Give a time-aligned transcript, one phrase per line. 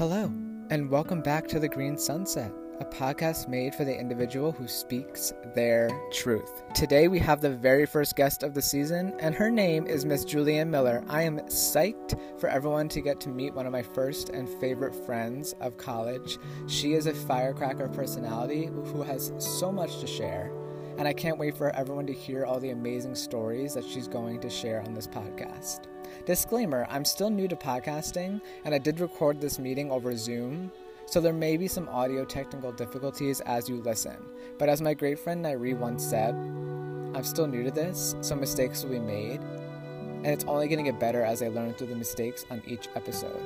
[0.00, 0.32] Hello,
[0.70, 2.50] and welcome back to The Green Sunset,
[2.80, 6.62] a podcast made for the individual who speaks their truth.
[6.74, 10.24] Today we have the very first guest of the season, and her name is Miss
[10.24, 11.04] Julianne Miller.
[11.06, 14.94] I am psyched for everyone to get to meet one of my first and favorite
[15.04, 16.38] friends of college.
[16.66, 20.50] She is a firecracker personality who has so much to share,
[20.96, 24.40] and I can't wait for everyone to hear all the amazing stories that she's going
[24.40, 25.89] to share on this podcast.
[26.26, 30.70] Disclaimer I'm still new to podcasting, and I did record this meeting over Zoom,
[31.06, 34.16] so there may be some audio technical difficulties as you listen.
[34.58, 38.84] But as my great friend Nairi once said, I'm still new to this, so mistakes
[38.84, 41.96] will be made, and it's only going to get better as I learn through the
[41.96, 43.42] mistakes on each episode.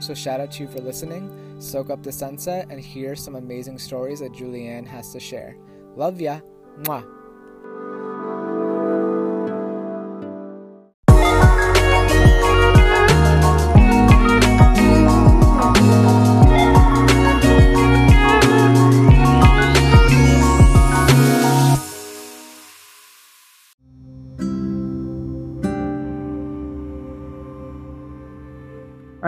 [0.00, 1.30] So shout out to you for listening,
[1.60, 5.56] soak up the sunset, and hear some amazing stories that Julianne has to share.
[5.96, 6.40] Love ya!
[6.82, 7.23] Mwah!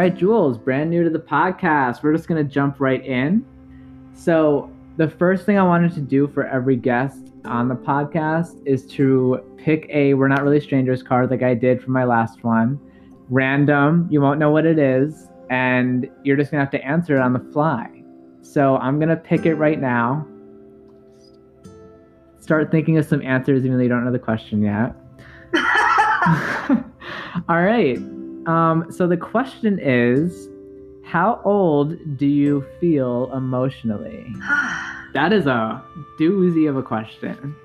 [0.07, 2.05] Right, Jules, brand new to the podcast.
[2.05, 3.45] We're just going to jump right in.
[4.15, 8.87] So, the first thing I wanted to do for every guest on the podcast is
[8.93, 12.79] to pick a We're Not Really Strangers card like I did for my last one.
[13.31, 17.17] Random, you won't know what it is, and you're just going to have to answer
[17.17, 17.91] it on the fly.
[18.43, 20.25] So, I'm going to pick it right now.
[22.39, 24.95] Start thinking of some answers, even though you don't know the question yet.
[27.49, 27.99] All right.
[28.47, 30.49] Um, so the question is,
[31.05, 34.27] how old do you feel emotionally?
[35.15, 35.83] That is a
[36.21, 37.57] doozy of a question.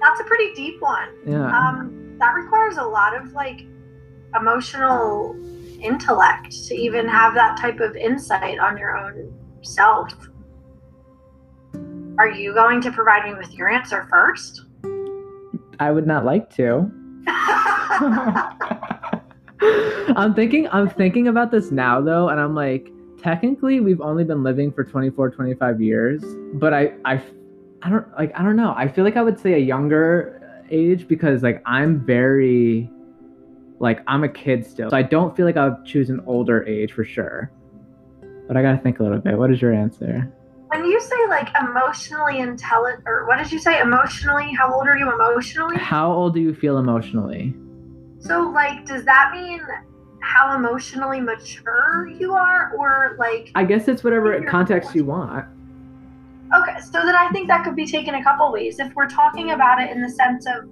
[0.00, 1.08] That's a pretty deep one.
[1.26, 1.46] Yeah.
[1.46, 3.62] Um, that requires a lot of like
[4.38, 5.34] emotional
[5.80, 10.12] intellect to even have that type of insight on your own self.
[12.18, 14.62] Are you going to provide me with your answer first?
[15.80, 16.88] I would not like to.
[20.16, 22.90] I'm thinking I'm thinking about this now though and I'm like
[23.22, 26.24] technically we've only been living for 24 25 years
[26.54, 27.22] but I I
[27.82, 28.74] I don't like I don't know.
[28.76, 32.90] I feel like I would say a younger age because like I'm very
[33.78, 36.64] like I'm a kid still so I don't feel like I would choose an older
[36.66, 37.50] age for sure.
[38.48, 39.38] But I gotta think a little bit.
[39.38, 40.32] What is your answer?
[40.68, 43.80] When you say like emotionally intelligent, or what did you say?
[43.80, 45.76] Emotionally, how old are you emotionally?
[45.76, 47.54] how old do you feel emotionally
[48.22, 49.60] So, like, does that mean
[50.20, 53.50] how emotionally mature you are, or like?
[53.54, 55.46] I guess it's whatever context you want
[56.54, 58.78] Okay, so then I think that could be taken a couple ways.
[58.78, 60.68] If we're talking about it in the sense of,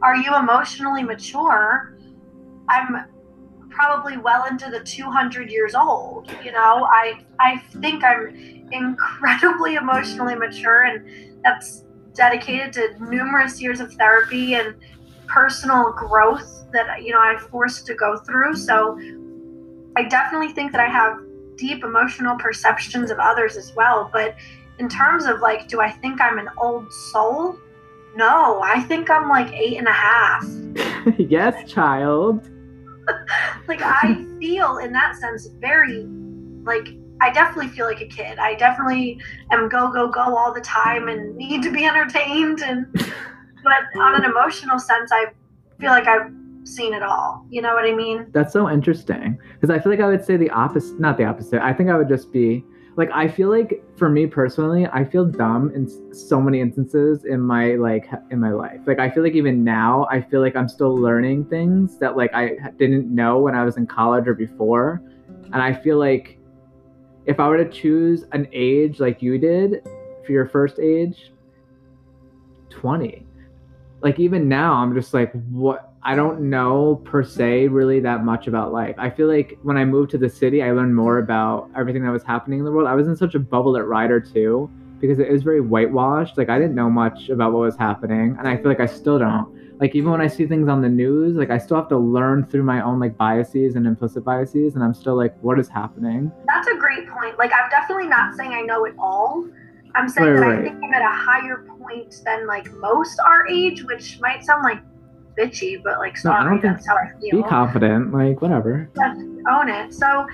[0.00, 1.94] are you emotionally mature?
[2.70, 3.04] I'm
[3.68, 6.32] probably well into the 200 years old.
[6.42, 11.84] You know, I I think I'm incredibly emotionally mature, and that's
[12.14, 14.74] dedicated to numerous years of therapy and
[15.30, 18.56] personal growth that you know I've forced to go through.
[18.56, 18.98] So
[19.96, 21.18] I definitely think that I have
[21.56, 24.10] deep emotional perceptions of others as well.
[24.12, 24.36] But
[24.78, 27.58] in terms of like, do I think I'm an old soul?
[28.16, 30.44] No, I think I'm like eight and a half.
[31.18, 32.48] yes child
[33.68, 36.06] Like I feel in that sense very
[36.64, 36.88] like
[37.22, 38.38] I definitely feel like a kid.
[38.38, 39.20] I definitely
[39.50, 42.86] am go go go all the time and need to be entertained and
[43.62, 45.26] but on an emotional sense I
[45.78, 46.30] feel like I've
[46.64, 47.44] seen it all.
[47.50, 48.26] You know what I mean?
[48.32, 51.00] That's so interesting because I feel like I would say the opposite.
[51.00, 51.62] Not the opposite.
[51.62, 52.64] I think I would just be
[52.96, 57.40] like I feel like for me personally, I feel dumb in so many instances in
[57.40, 58.80] my like in my life.
[58.86, 62.34] Like I feel like even now, I feel like I'm still learning things that like
[62.34, 65.00] I didn't know when I was in college or before,
[65.52, 66.38] and I feel like
[67.26, 69.82] if I were to choose an age like you did
[70.26, 71.32] for your first age,
[72.68, 73.26] twenty.
[74.02, 78.46] Like even now, I'm just like what I don't know per se really that much
[78.46, 78.94] about life.
[78.98, 82.10] I feel like when I moved to the city, I learned more about everything that
[82.10, 82.88] was happening in the world.
[82.88, 84.70] I was in such a bubble at Rider too,
[85.00, 86.38] because it is very whitewashed.
[86.38, 89.18] Like I didn't know much about what was happening, and I feel like I still
[89.18, 89.54] don't.
[89.78, 92.44] Like even when I see things on the news, like I still have to learn
[92.46, 96.30] through my own like biases and implicit biases, and I'm still like, what is happening?
[96.46, 97.38] That's a great point.
[97.38, 99.46] Like I'm definitely not saying I know it all.
[99.94, 100.58] I'm saying Right, that right.
[100.60, 104.62] I think I'm at a higher point than like most our age, which might sound
[104.62, 104.78] like
[105.38, 107.42] bitchy, but like No, I don't think- that's how I feel.
[107.42, 108.88] Be confident, like whatever.
[109.50, 109.92] own it.
[109.94, 110.26] So, uh,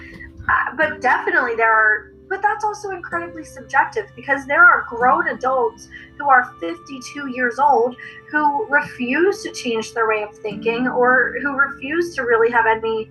[0.76, 5.88] but definitely there are, but that's also incredibly subjective because there are grown adults
[6.18, 7.94] who are 52 years old
[8.30, 13.08] who refuse to change their way of thinking or who refuse to really have any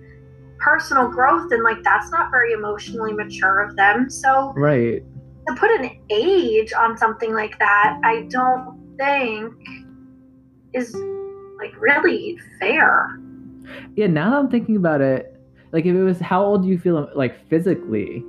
[0.58, 4.10] personal growth and like that's not very emotionally mature of them.
[4.10, 5.02] So right.
[5.48, 9.52] To put an age on something like that, I don't think
[10.74, 10.94] is
[11.58, 13.18] like really fair.
[13.94, 15.40] Yeah, now that I'm thinking about it,
[15.72, 18.24] like if it was how old do you feel like physically?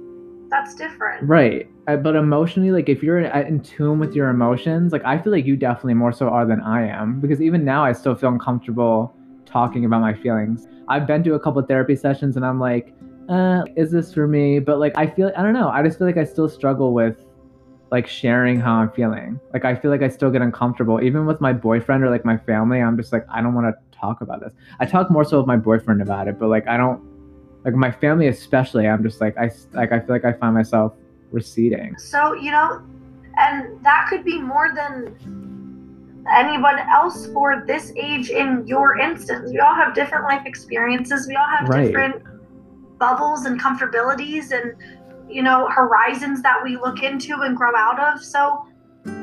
[0.50, 1.28] That's different.
[1.28, 1.70] Right.
[1.86, 5.56] But emotionally, like if you're in tune with your emotions, like I feel like you
[5.56, 9.16] definitely more so are than I am because even now I still feel uncomfortable
[9.46, 10.68] talking about my feelings.
[10.88, 12.94] I've been to a couple therapy sessions and I'm like,
[13.30, 14.60] uh, is this for me?
[14.60, 15.70] But like I feel I don't know.
[15.70, 17.18] I just feel like I still struggle with
[17.92, 19.40] like sharing how I'm feeling.
[19.54, 22.38] Like I feel like I still get uncomfortable even with my boyfriend or like my
[22.38, 22.82] family.
[22.82, 24.52] I'm just like I don't want to talk about this.
[24.80, 27.02] I talk more so with my boyfriend about it, but like I don't
[27.64, 28.88] like my family especially.
[28.88, 30.94] I'm just like I like I feel like I find myself
[31.32, 31.98] receding.
[31.98, 32.82] So, you know,
[33.38, 39.52] and that could be more than anyone else for this age in your instance.
[39.52, 41.28] We all have different life experiences.
[41.28, 41.88] We all have right.
[41.88, 42.24] different
[43.00, 44.74] bubbles and comfortabilities and
[45.30, 48.24] you know horizons that we look into and grow out of.
[48.24, 48.66] So,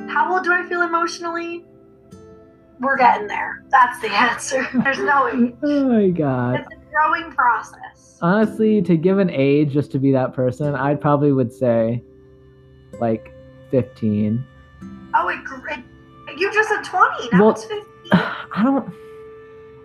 [0.09, 1.65] how old do I feel emotionally?
[2.81, 3.65] We're getting there.
[3.71, 4.67] That's the answer.
[4.82, 5.55] There's no age.
[5.62, 6.61] Oh my god.
[6.61, 8.19] It's a growing process.
[8.21, 12.03] Honestly, to give an age just to be that person, I probably would say
[13.00, 13.32] like
[13.71, 14.44] 15.
[15.15, 15.38] Oh, it,
[15.71, 15.85] it
[16.38, 17.29] you just said 20.
[17.32, 17.82] Now well, it's 15.
[18.12, 18.93] I don't.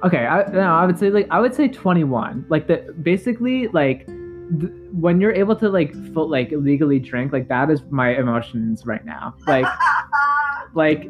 [0.03, 2.45] Okay, I, no, I would say like I would say 21.
[2.49, 7.49] Like the basically like th- when you're able to like full, like legally drink, like
[7.49, 9.35] that is my emotions right now.
[9.45, 9.65] Like
[10.73, 11.01] like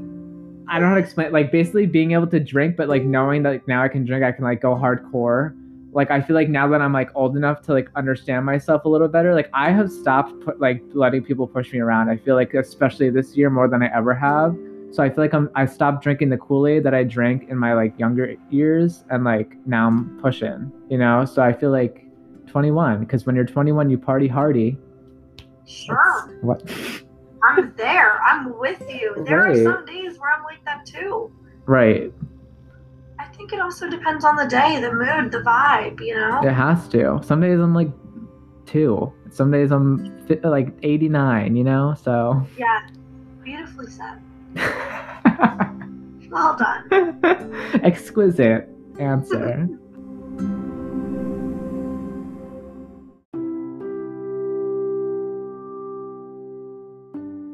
[0.67, 1.31] I don't know how to explain.
[1.31, 4.23] Like basically being able to drink, but like knowing that like, now I can drink,
[4.23, 5.55] I can like go hardcore.
[5.91, 8.89] Like I feel like now that I'm like old enough to like understand myself a
[8.89, 12.09] little better, like I have stopped put, like letting people push me around.
[12.09, 14.57] I feel like especially this year more than I ever have
[14.91, 17.73] so I feel like I'm I stopped drinking the Kool-Aid that I drank in my
[17.73, 21.25] like younger years and like now I'm pushing, you know?
[21.25, 22.05] So I feel like
[22.47, 24.77] 21 because when you're 21 you party hardy.
[25.65, 26.37] Sure.
[26.41, 26.63] What?
[27.43, 28.19] I'm there.
[28.23, 29.23] I'm with you.
[29.25, 29.57] There right.
[29.57, 31.31] are some days where I'm like that too.
[31.65, 32.11] Right.
[33.19, 36.41] I think it also depends on the day, the mood, the vibe, you know?
[36.41, 37.21] It has to.
[37.23, 37.91] Some days I'm like
[38.65, 39.13] 2.
[39.29, 41.95] Some days I'm like 89, you know?
[42.01, 42.87] So Yeah.
[43.43, 44.19] Beautifully said.
[44.55, 47.21] Well done.
[47.83, 48.67] Exquisite
[48.99, 49.67] answer.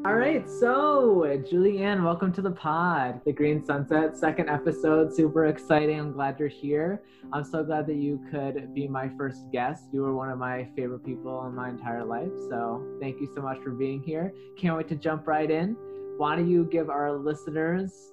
[0.04, 5.12] All right, so Julianne, welcome to the pod, The Green Sunset, second episode.
[5.12, 5.98] Super exciting.
[5.98, 7.02] I'm glad you're here.
[7.32, 9.84] I'm so glad that you could be my first guest.
[9.92, 12.30] You were one of my favorite people in my entire life.
[12.48, 14.32] So thank you so much for being here.
[14.56, 15.76] Can't wait to jump right in
[16.16, 18.12] why don't you give our listeners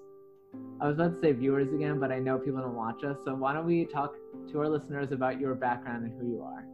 [0.81, 3.17] I was about to say viewers again, but I know people don't watch us.
[3.23, 4.15] So why don't we talk
[4.51, 6.65] to our listeners about your background and who you are?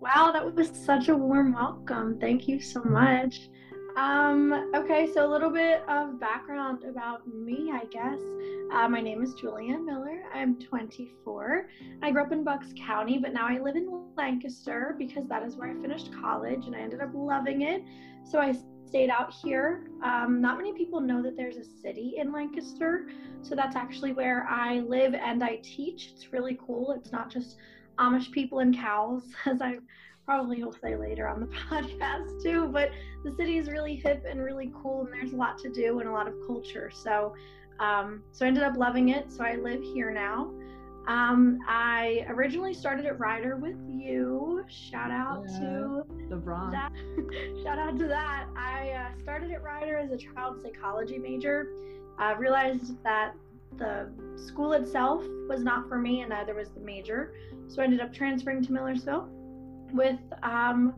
[0.00, 2.18] Wow, that was such a warm welcome.
[2.20, 3.48] Thank you so much.
[3.96, 8.18] Um, okay, so a little bit of background about me, I guess.
[8.72, 10.24] Uh, my name is Julianne Miller.
[10.34, 11.68] I'm 24.
[12.02, 15.56] I grew up in Bucks County, but now I live in Lancaster because that is
[15.56, 17.82] where I finished college and I ended up loving it.
[18.24, 18.54] So I
[18.86, 19.84] stayed out here.
[20.02, 23.08] Um, not many people know that there's a city in Lancaster.
[23.42, 26.12] So that's actually where I live and I teach.
[26.14, 26.92] It's really cool.
[26.92, 27.56] It's not just
[27.98, 29.78] Amish people and cows, as I
[30.24, 32.68] probably will say later on the podcast too.
[32.68, 32.90] But
[33.24, 36.08] the city is really hip and really cool, and there's a lot to do and
[36.08, 36.90] a lot of culture.
[36.92, 37.34] So,
[37.80, 39.30] um, so I ended up loving it.
[39.32, 40.52] So I live here now.
[41.06, 44.64] Um, I originally started at Rider with you.
[44.68, 46.72] Shout out yeah, to the Bronx.
[46.72, 46.92] That.
[47.62, 48.46] Shout out to that.
[48.56, 51.68] I uh, started at Rider as a child psychology major.
[52.18, 53.34] I realized that
[53.78, 57.34] the school itself was not for me, and neither was the major.
[57.68, 59.28] So I ended up transferring to Millersville
[59.92, 60.94] with um,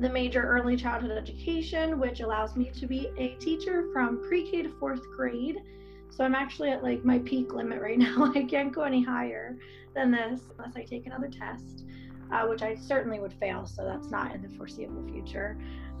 [0.00, 4.62] the major early childhood education, which allows me to be a teacher from pre K
[4.62, 5.62] to fourth grade.
[6.10, 8.32] So I'm actually at like my peak limit right now.
[8.34, 9.58] I can't go any higher
[9.94, 11.84] than this unless I take another test,
[12.32, 13.66] uh, which I certainly would fail.
[13.66, 15.58] So that's not in the foreseeable future.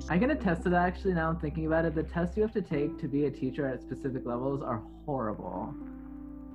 [0.08, 1.94] I can attest to that actually now I'm thinking about it.
[1.94, 5.74] The tests you have to take to be a teacher at specific levels are horrible.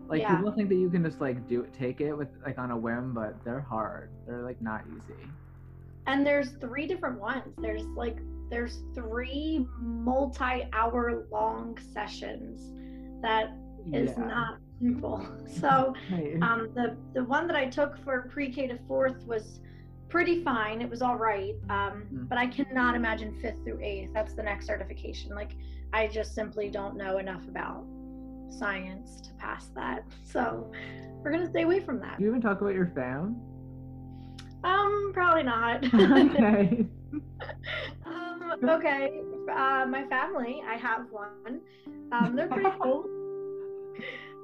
[0.07, 0.36] Like yeah.
[0.36, 2.77] people think that you can just like do it, take it with like on a
[2.77, 4.12] whim, but they're hard.
[4.25, 5.19] They're like not easy.
[6.07, 7.53] And there's three different ones.
[7.57, 8.17] There's like
[8.50, 12.74] there's three multi-hour long sessions
[13.24, 13.53] that
[13.92, 14.25] is yeah.
[14.25, 15.27] not simple.
[15.60, 15.94] So
[16.42, 19.62] um, the the one that I took for pre-K to fourth was
[20.10, 20.82] pretty fine.
[20.82, 22.27] It was all right, um, mm.
[22.27, 24.12] but I cannot imagine fifth through eighth.
[24.13, 25.36] That's the next certification.
[25.36, 25.51] Like
[25.94, 27.86] I just simply don't know enough about
[28.50, 30.03] science to pass that.
[30.25, 30.72] So
[31.22, 32.18] we're gonna stay away from that.
[32.18, 33.39] Do you even talk about your fam?
[34.63, 35.84] Um, probably not.
[35.94, 36.88] okay.
[38.05, 39.22] Um, okay.
[39.51, 41.62] Uh, my family, I have one.
[42.12, 43.05] Um, they're pretty cool.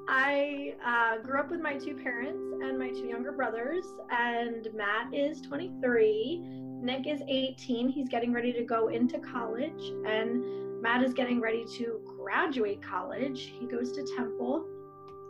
[0.07, 5.13] I uh, grew up with my two parents and my two younger brothers, and Matt
[5.13, 6.41] is 23.
[6.81, 7.89] Nick is 18.
[7.89, 13.53] He's getting ready to go into college, and Matt is getting ready to graduate college.
[13.59, 14.65] He goes to Temple,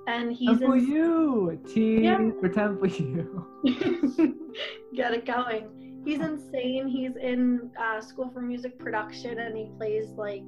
[0.07, 1.61] and he's Temple in U.
[1.67, 2.31] T Yeah.
[2.39, 3.45] for Temple U.
[4.95, 5.88] get it going.
[6.09, 6.87] He's insane.
[6.87, 10.43] He's in uh, school for music production and he plays like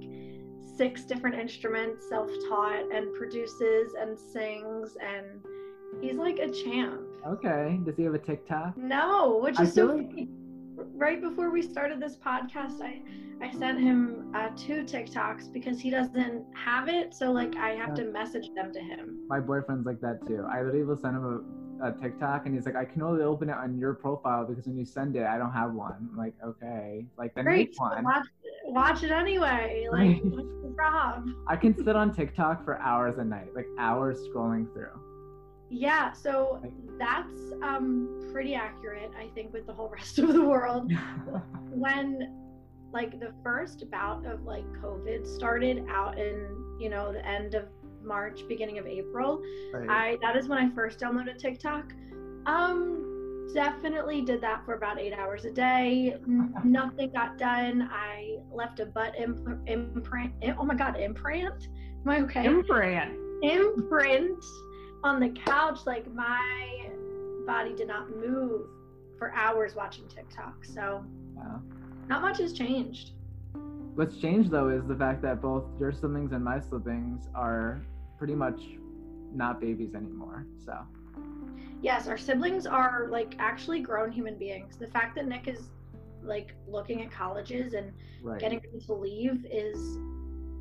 [0.76, 4.98] six different instruments, self taught, and produces and sings.
[5.00, 5.46] And
[6.02, 7.02] he's like a champ.
[7.28, 7.80] Okay.
[7.86, 8.76] Does he have a TikTok?
[8.76, 10.30] No, which is so like- funny.
[10.96, 13.02] Right before we started this podcast, I,
[13.40, 17.14] I sent him uh, two TikToks because he doesn't have it.
[17.14, 19.20] So, like, I have to message them to him.
[19.28, 20.44] My boyfriend's like that too.
[20.52, 23.50] I literally will send him a, a TikTok and he's like, I can only open
[23.50, 26.10] it on your profile because when you send it, I don't have one.
[26.12, 27.06] I'm like, okay.
[27.18, 27.70] Like, then Great.
[27.70, 28.04] make one.
[28.04, 28.26] Watch,
[28.66, 29.88] watch it anyway.
[29.92, 31.44] Like, what's the problem?
[31.48, 35.00] I can sit on TikTok for hours a night, like hours scrolling through.
[35.70, 40.44] Yeah, so Like- that's um pretty accurate, I think, with the whole rest of the
[40.44, 40.92] world.
[41.74, 42.38] When
[42.92, 46.46] like the first bout of like COVID started out in,
[46.80, 47.70] you know, the end of
[48.04, 49.42] March, beginning of April,
[49.74, 49.90] Right.
[49.90, 51.94] I that is when I first downloaded TikTok.
[52.46, 53.08] Um
[53.54, 56.16] definitely did that for about eight hours a day.
[56.26, 57.90] N- Nothing got done.
[57.92, 60.32] I left a butt impl- imprint.
[60.58, 61.68] Oh my god, imprint?
[62.06, 62.46] Am I okay?
[62.46, 63.12] Imprint.
[63.44, 64.44] imprint
[65.04, 66.90] on the couch like my
[67.46, 68.68] body did not move
[69.18, 70.64] for hours watching TikTok.
[70.64, 71.04] So
[71.36, 71.58] Yeah.
[72.08, 73.12] not much has changed.
[73.96, 77.82] What's changed though is the fact that both your slippings and my slippings are
[78.22, 78.62] pretty much
[79.34, 80.46] not babies anymore.
[80.64, 80.78] So
[81.82, 84.78] Yes, our siblings are like actually grown human beings.
[84.78, 85.72] The fact that Nick is
[86.22, 88.40] like looking at colleges and right.
[88.40, 89.98] getting ready to leave is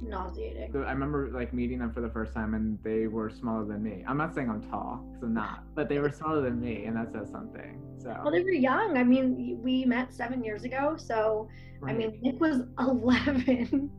[0.02, 0.74] nauseating.
[0.74, 4.04] I remember like meeting them for the first time and they were smaller than me.
[4.08, 6.96] I'm not saying I'm tall, because I'm not, but they were smaller than me, and
[6.96, 7.78] that says something.
[7.98, 8.96] So Well, they were young.
[8.96, 11.50] I mean, we met seven years ago, so
[11.86, 13.90] I mean, Nick was 11.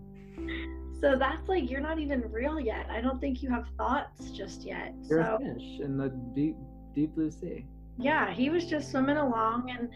[1.02, 2.88] So that's like, you're not even real yet.
[2.90, 4.94] I don't think you have thoughts just yet.
[5.10, 6.56] you're so, a fish in the deep,
[6.94, 7.66] deep blue sea.
[7.98, 9.90] yeah, he was just swimming along, and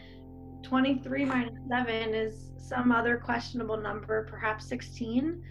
[0.63, 5.41] 23 minus 7 is some other questionable number, perhaps 16.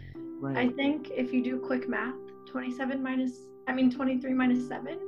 [0.40, 0.56] Right.
[0.56, 2.14] I think if you do quick math,
[2.50, 3.32] 27 minus,
[3.68, 4.98] I mean, 23 minus 7.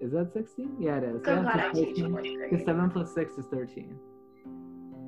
[0.00, 0.78] Is that 16?
[0.80, 1.24] Yeah, it is.
[1.24, 2.10] So yeah, glad I teach 13.
[2.10, 2.66] fourth Because grade.
[2.66, 3.96] 7 plus 6 is 13.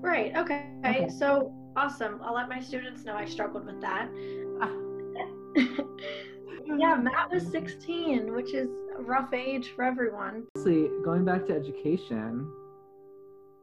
[0.00, 0.70] Right, okay.
[0.86, 1.08] Okay.
[1.08, 2.20] So awesome.
[2.22, 4.08] I'll let my students know I struggled with that.
[4.60, 4.70] Ah.
[6.78, 10.46] yeah, Matt was 16, which is a rough age for everyone.
[10.56, 12.50] Honestly, going back to education,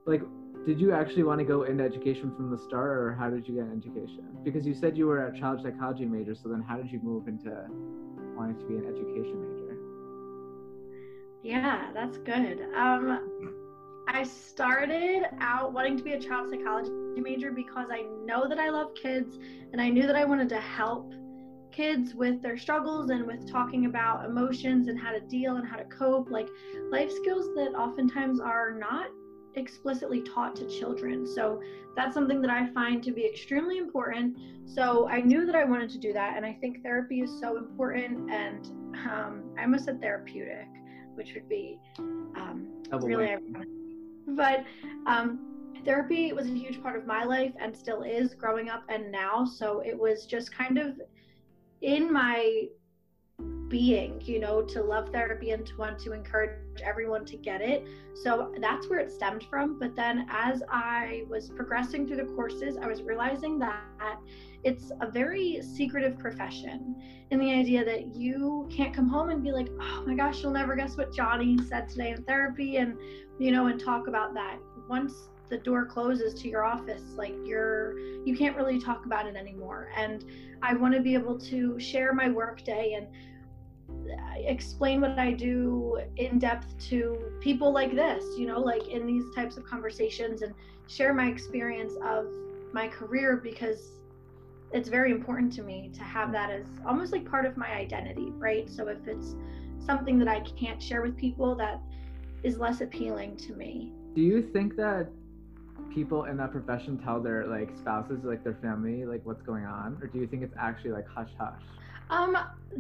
[0.06, 0.22] like,
[0.66, 3.56] did you actually want to go into education from the start, or how did you
[3.56, 4.24] get an education?
[4.44, 7.28] Because you said you were a child psychology major, so then how did you move
[7.28, 7.66] into
[8.36, 9.78] wanting to be an education major?
[11.44, 12.62] Yeah, that's good.
[12.78, 13.61] Um,
[14.08, 18.70] I started out wanting to be a child psychology major because I know that I
[18.70, 19.38] love kids
[19.72, 21.14] and I knew that I wanted to help
[21.72, 25.78] kids with their struggles and with talking about emotions and how to deal and how
[25.78, 26.50] to cope, like
[26.90, 29.08] life skills that oftentimes are not
[29.56, 31.26] explicitly taught to children.
[31.26, 31.62] So
[31.96, 34.38] that's something that I find to be extremely important.
[34.66, 37.58] So I knew that I wanted to do that, and I think therapy is so
[37.58, 38.32] important.
[38.32, 38.66] And
[39.10, 40.68] um, I almost said therapeutic,
[41.16, 43.68] which would be um, really ironic.
[44.28, 44.64] But
[45.06, 49.12] um, therapy was a huge part of my life and still is growing up and
[49.12, 49.46] now.
[49.46, 51.00] So it was just kind of
[51.82, 52.68] in my
[53.72, 57.88] being, you know, to love therapy and to want to encourage everyone to get it.
[58.14, 59.80] So that's where it stemmed from.
[59.80, 64.20] But then as I was progressing through the courses, I was realizing that
[64.64, 66.96] it's a very secretive profession
[67.32, 70.52] in the idea that you can't come home and be like, oh my gosh, you'll
[70.52, 72.98] never guess what Johnny said today in therapy and,
[73.40, 74.58] you know, and talk about that.
[74.90, 79.36] Once the door closes to your office, like you're, you can't really talk about it
[79.36, 79.90] anymore.
[79.96, 80.26] And
[80.62, 83.08] I want to be able to share my work day and
[84.46, 89.24] explain what I do in depth to people like this, you know, like in these
[89.36, 90.54] types of conversations and
[90.88, 92.26] share my experience of
[92.74, 94.02] my career because
[94.72, 98.32] it's very important to me to have that as almost like part of my identity,
[98.38, 98.70] right?
[98.70, 99.36] So if it's
[99.86, 101.82] something that I can't share with people, that
[102.44, 103.92] is less appealing to me.
[104.16, 105.10] Do you think that
[105.94, 109.98] people in that profession tell their like spouses, like their family, like what's going on,
[110.02, 111.62] or do you think it's actually like hush hush?
[112.12, 112.38] Um,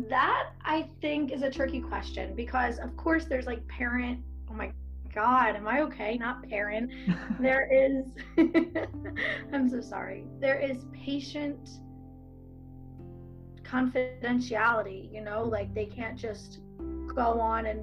[0.09, 4.19] that I think is a tricky question because, of course, there's like parent.
[4.49, 4.71] Oh my
[5.13, 6.17] God, am I okay?
[6.17, 6.91] Not parent.
[7.39, 8.05] there is,
[9.53, 10.25] I'm so sorry.
[10.39, 11.69] There is patient
[13.63, 16.59] confidentiality, you know, like they can't just
[17.15, 17.81] go on and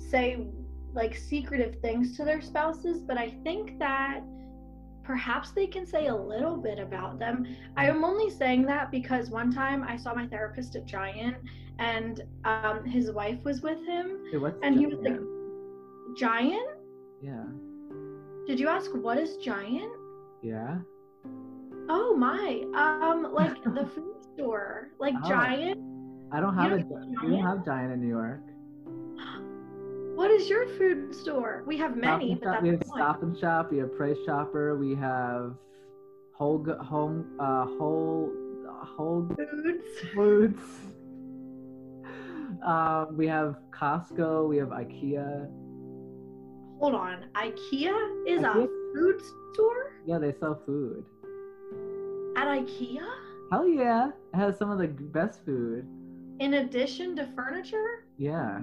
[0.00, 0.44] say
[0.92, 4.22] like secretive things to their spouses, but I think that
[5.04, 7.46] perhaps they can say a little bit about them.
[7.76, 11.36] I am only saying that because one time I saw my therapist at Giant
[11.78, 14.18] and um, his wife was with him.
[14.30, 15.02] Hey, and he Giant?
[15.02, 16.68] was like, Giant?
[17.22, 17.44] yeah,
[18.46, 19.92] Did you ask what is Giant?
[20.42, 20.78] yeah.
[21.92, 22.64] Oh my.
[22.74, 24.90] Um, like the food store.
[25.00, 25.28] Like Oh.
[25.28, 25.78] Giant?
[26.32, 26.78] I don't have You a.
[26.88, 28.42] know You don't have Giant in New York.
[30.20, 31.62] What is your food store?
[31.66, 32.82] We have many, but shop, that's we have.
[32.84, 33.70] Stop and Shop.
[33.72, 34.76] We have Price Chopper.
[34.76, 35.54] We have
[36.34, 38.30] Whole Home uh, Whole
[38.68, 39.84] Whole Foods.
[40.14, 40.60] Foods.
[42.62, 44.46] Um, we have Costco.
[44.46, 45.48] We have IKEA.
[46.80, 47.24] Hold on.
[47.34, 49.22] IKEA is a food
[49.54, 51.02] store Yeah, they sell food.
[52.36, 53.08] at IKEA
[53.50, 54.08] Hell yeah!
[54.34, 55.86] It has some of the best food.
[56.40, 58.04] in addition to furniture.
[58.18, 58.60] Yeah,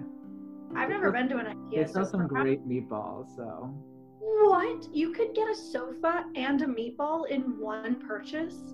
[0.75, 1.89] I've never been to an they IKEA.
[1.89, 3.35] sell so some great meatballs.
[3.35, 3.73] So
[4.19, 4.87] What?
[4.93, 8.73] You could get a sofa and a meatball in one purchase?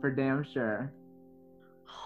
[0.00, 0.92] for damn sure.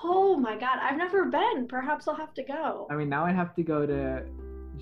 [0.03, 1.67] Oh my god, I've never been.
[1.69, 2.89] Perhaps I'll have to go.
[2.91, 4.25] I mean, now I have to go to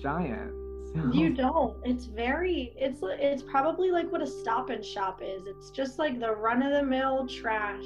[0.01, 0.51] Giant.
[0.95, 1.11] So.
[1.13, 1.77] You don't.
[1.85, 2.73] It's very.
[2.75, 5.45] It's it's probably like what a Stop and Shop is.
[5.45, 7.85] It's just like the run of the mill trash.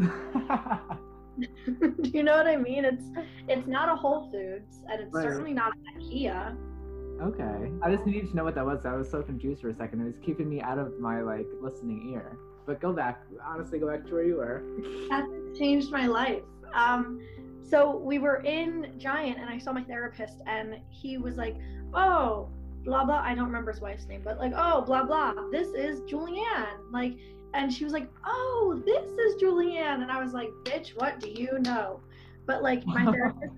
[1.66, 2.84] Do you know what I mean?
[2.84, 3.04] It's
[3.48, 5.22] it's not a Whole Foods, and it's Right.
[5.24, 6.56] certainly not an IKEA.
[7.22, 7.70] okay.
[7.82, 8.84] I just needed to know what that was.
[8.86, 10.00] I was so confused for a second.
[10.00, 12.36] It was keeping me out of my like listening ear.
[12.66, 13.22] But go back.
[13.44, 14.62] Honestly, go back to where you were.
[15.10, 15.26] That
[15.58, 16.42] changed my life.
[16.74, 17.20] Um,
[17.62, 21.56] so we were in Giant, and I saw my therapist, and he was like,
[21.94, 22.48] "Oh,
[22.84, 26.00] blah blah." I don't remember his wife's name, but like, "Oh, blah blah." This is
[26.02, 26.90] Julianne.
[26.90, 27.16] Like,
[27.54, 31.28] and she was like, "Oh, this is Julianne," and I was like, "Bitch, what do
[31.30, 32.00] you know?"
[32.46, 33.54] But like, my therapist,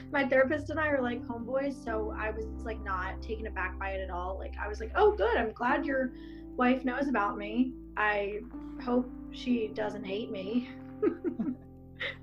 [0.12, 3.90] my therapist and I are like homeboys, so I was like not taken aback by
[3.90, 4.36] it at all.
[4.38, 5.36] Like, I was like, "Oh, good.
[5.36, 6.12] I'm glad your
[6.56, 7.72] wife knows about me.
[7.96, 8.40] I
[8.82, 10.70] hope she doesn't hate me."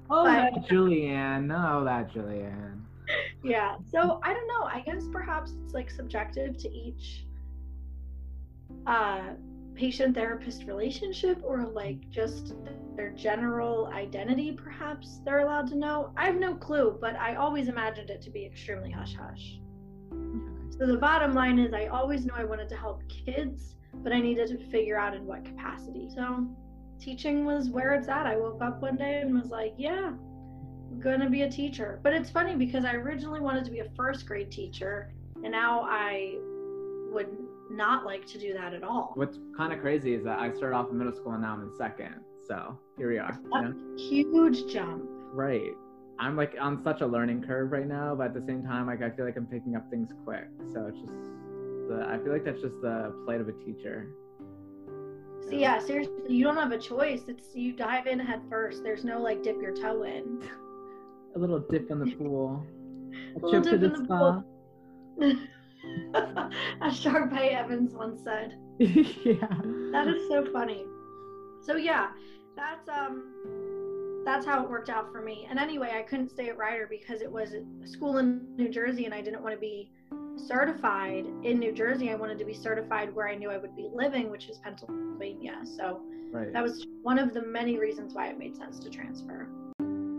[0.10, 1.48] Oh, But- that Julianne.
[1.48, 2.80] No, that Julianne.
[3.44, 7.26] yeah so i don't know i guess perhaps it's like subjective to each
[8.88, 9.34] uh
[9.76, 12.54] patient therapist relationship or like just
[12.96, 16.12] their general identity perhaps they're allowed to know?
[16.18, 19.60] I have no clue but i always imagined it to be extremely hush hush
[20.78, 24.20] so the bottom line is i always knew i wanted to help kids but i
[24.20, 26.10] needed to figure out in what capacity.
[26.14, 26.48] So
[27.00, 28.26] teaching was where it's at.
[28.26, 30.14] I woke up one day and was like yeah
[30.92, 32.00] I'm gonna be a teacher.
[32.04, 35.12] But it's funny because I originally wanted to be a first grade teacher,
[35.44, 36.36] and now I
[37.12, 37.28] would
[37.70, 39.12] not like to do that at all.
[39.16, 41.62] What's kind of crazy is that I started off in middle school and now I'm
[41.62, 42.16] in second.
[42.48, 43.40] So here we are.
[43.54, 43.74] you know?
[43.98, 45.04] Huge jump.
[45.34, 45.72] Right.
[46.20, 49.02] I'm like on such a learning curve right now, but at the same time, like
[49.02, 50.48] I feel like I'm picking up things quick.
[50.74, 51.12] So it's just
[51.90, 54.08] the I feel like that's just the plight of a teacher.
[55.42, 57.24] So yeah, seriously, you don't have a choice.
[57.28, 58.84] It's you dive in head first.
[58.84, 60.42] There's no like dip your toe in.
[61.36, 62.66] A little dip in the pool.
[63.36, 64.42] A Little trip to the the spa.
[66.82, 68.58] As Sharpay Evans once said.
[68.80, 69.48] yeah.
[69.92, 70.86] That is so funny.
[71.62, 72.10] So yeah,
[72.56, 73.32] that's um
[74.26, 75.48] that's how it worked out for me.
[75.50, 79.06] And anyway, I couldn't stay at Rider because it was a school in New Jersey
[79.06, 79.92] and I didn't want to be
[80.36, 82.10] certified in New Jersey.
[82.10, 85.62] I wanted to be certified where I knew I would be living, which is Pennsylvania.
[85.78, 86.52] So Right.
[86.52, 89.48] that was one of the many reasons why it made sense to transfer.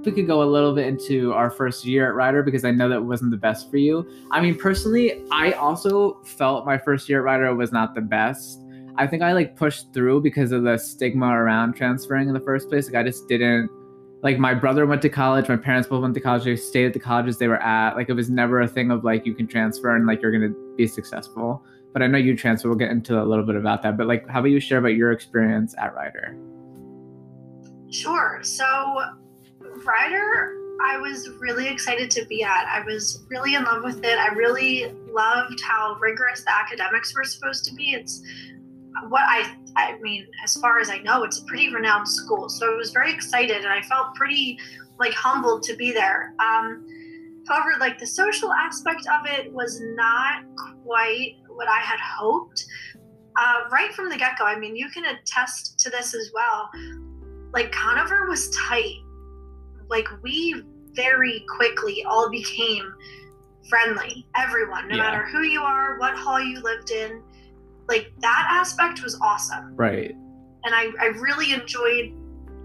[0.07, 2.89] We could go a little bit into our first year at Rider because I know
[2.89, 4.09] that wasn't the best for you.
[4.31, 8.63] I mean, personally, I also felt my first year at Rider was not the best.
[8.95, 12.69] I think I like pushed through because of the stigma around transferring in the first
[12.69, 12.87] place.
[12.87, 13.69] Like, I just didn't.
[14.23, 16.93] Like, my brother went to college, my parents both went to college, they stayed at
[16.93, 17.97] the colleges they were at.
[17.97, 20.55] Like, it was never a thing of like you can transfer and like you're gonna
[20.77, 21.65] be successful.
[21.93, 22.69] But I know you transfer.
[22.69, 23.97] We'll get into a little bit about that.
[23.97, 26.37] But like, how about you share about your experience at Rider?
[27.91, 28.39] Sure.
[28.43, 28.65] So,
[29.87, 32.67] Rider, I was really excited to be at.
[32.67, 34.19] I was really in love with it.
[34.19, 37.93] I really loved how rigorous the academics were supposed to be.
[37.93, 38.23] It's
[39.09, 42.49] what I, I mean, as far as I know, it's a pretty renowned school.
[42.49, 44.59] So I was very excited and I felt pretty
[44.99, 46.35] like humbled to be there.
[46.41, 46.87] Um,
[47.49, 50.45] however, like the social aspect of it was not
[50.85, 52.65] quite what I had hoped.
[53.39, 56.71] Uh, right from the get go, I mean, you can attest to this as well
[57.57, 58.97] like Conover was tight.
[59.89, 62.93] Like we very quickly all became
[63.69, 64.27] friendly.
[64.37, 65.03] Everyone, no Yeah.
[65.03, 67.23] matter who you are, what hall you lived in.
[67.89, 69.75] Like that aspect was awesome.
[69.77, 70.13] Right.
[70.65, 72.13] And I, I really enjoyed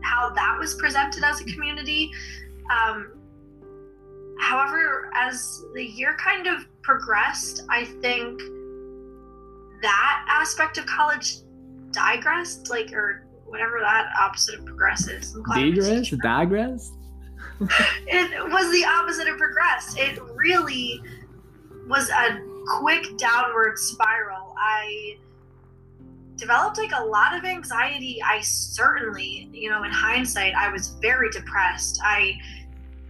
[0.01, 2.11] how that was presented as a community.
[2.71, 3.11] Um,
[4.39, 8.41] however, as the year kind of progressed, I think
[9.81, 11.37] that aspect of college
[11.91, 15.35] digressed, like, or whatever that opposite of progress is.
[15.35, 16.09] I'm glad I'm a Digress?
[16.23, 16.91] Digress?
[18.07, 19.97] It was the opposite of progressed.
[19.97, 21.01] It really
[21.87, 24.55] was a quick downward spiral.
[24.57, 25.17] I
[26.35, 28.21] developed like a lot of anxiety.
[28.25, 32.01] I certainly, you know, in hindsight, I was very depressed.
[32.03, 32.33] I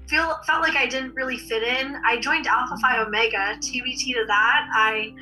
[0.08, 1.96] feel felt like I didn't really fit in.
[2.06, 4.68] I joined Alpha Phi Omega, TBT to that.
[4.74, 5.14] I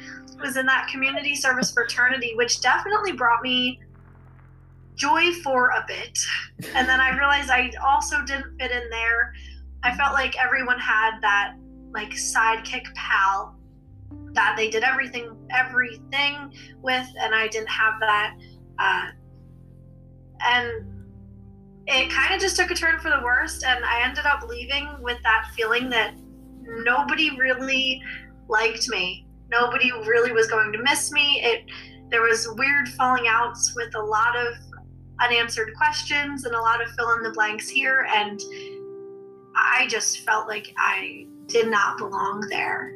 [0.41, 3.79] was in that community service fraternity, which definitely brought me
[4.99, 6.19] joy for a bit.
[6.75, 9.33] And then I realized I also didn't fit in there.
[9.83, 11.55] I felt like everyone had that
[11.91, 13.55] like sidekick pal
[14.33, 18.35] that they did everything everything with and I didn't have that
[18.77, 19.07] uh,
[20.41, 20.85] and
[21.87, 24.87] it kind of just took a turn for the worst and I ended up leaving
[25.01, 26.13] with that feeling that
[26.61, 28.01] nobody really
[28.47, 29.25] liked me.
[29.49, 31.41] Nobody really was going to miss me.
[31.43, 31.65] It
[32.11, 34.53] there was weird falling outs with a lot of
[35.21, 38.39] unanswered questions and a lot of fill in the blanks here and
[39.55, 42.95] I just felt like I did not belong there.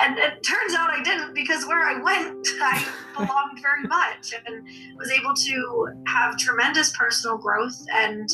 [0.00, 2.86] And it turns out I didn't because where I went, I
[3.16, 8.28] belonged very much and was able to have tremendous personal growth and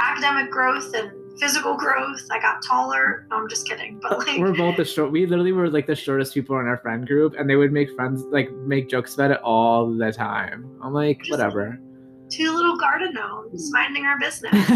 [0.00, 2.20] academic growth and physical growth.
[2.30, 3.26] I got taller.
[3.30, 3.98] No, I'm just kidding.
[4.00, 5.10] But like, we're both the short.
[5.10, 7.90] We literally were like the shortest people in our friend group, and they would make
[7.96, 10.70] friends, like make jokes about it all the time.
[10.82, 11.80] I'm like, Just- whatever.
[12.28, 13.72] Two little garden gnomes mm.
[13.72, 14.52] minding our business.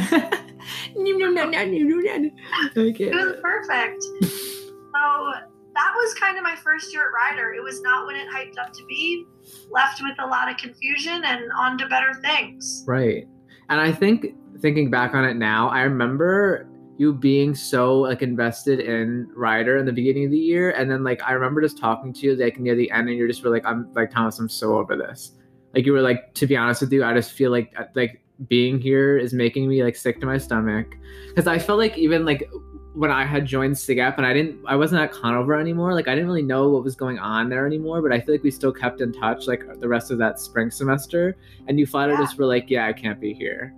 [2.76, 3.04] okay.
[3.04, 4.02] It was perfect.
[4.02, 5.32] So
[5.74, 7.54] that was kind of my first year at Rider.
[7.54, 9.24] It was not what it hyped up to be.
[9.70, 12.84] Left with a lot of confusion and on to better things.
[12.86, 13.26] Right.
[13.68, 16.66] And I think thinking back on it now, I remember
[16.98, 21.02] you being so like invested in Rider in the beginning of the year, and then
[21.02, 23.50] like I remember just talking to you like near the end, and you're just were
[23.50, 25.32] like, I'm like Thomas, I'm so over this.
[25.74, 28.20] Like you were like, to be honest with you, I just feel like uh, like
[28.48, 30.86] being here is making me like sick to my stomach
[31.28, 32.48] because I felt like even like
[32.94, 36.14] when I had joined SIGEP and I didn't I wasn't at Conover anymore like I
[36.14, 38.72] didn't really know what was going on there anymore but I feel like we still
[38.72, 41.36] kept in touch like the rest of that spring semester
[41.68, 42.24] and you flat out Yeah.
[42.24, 43.74] just were like yeah I can't be here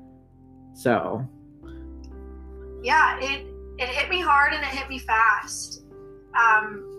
[0.75, 1.27] so
[2.83, 3.47] Yeah, it
[3.79, 5.83] it hit me hard and it hit me fast.
[6.39, 6.92] Um,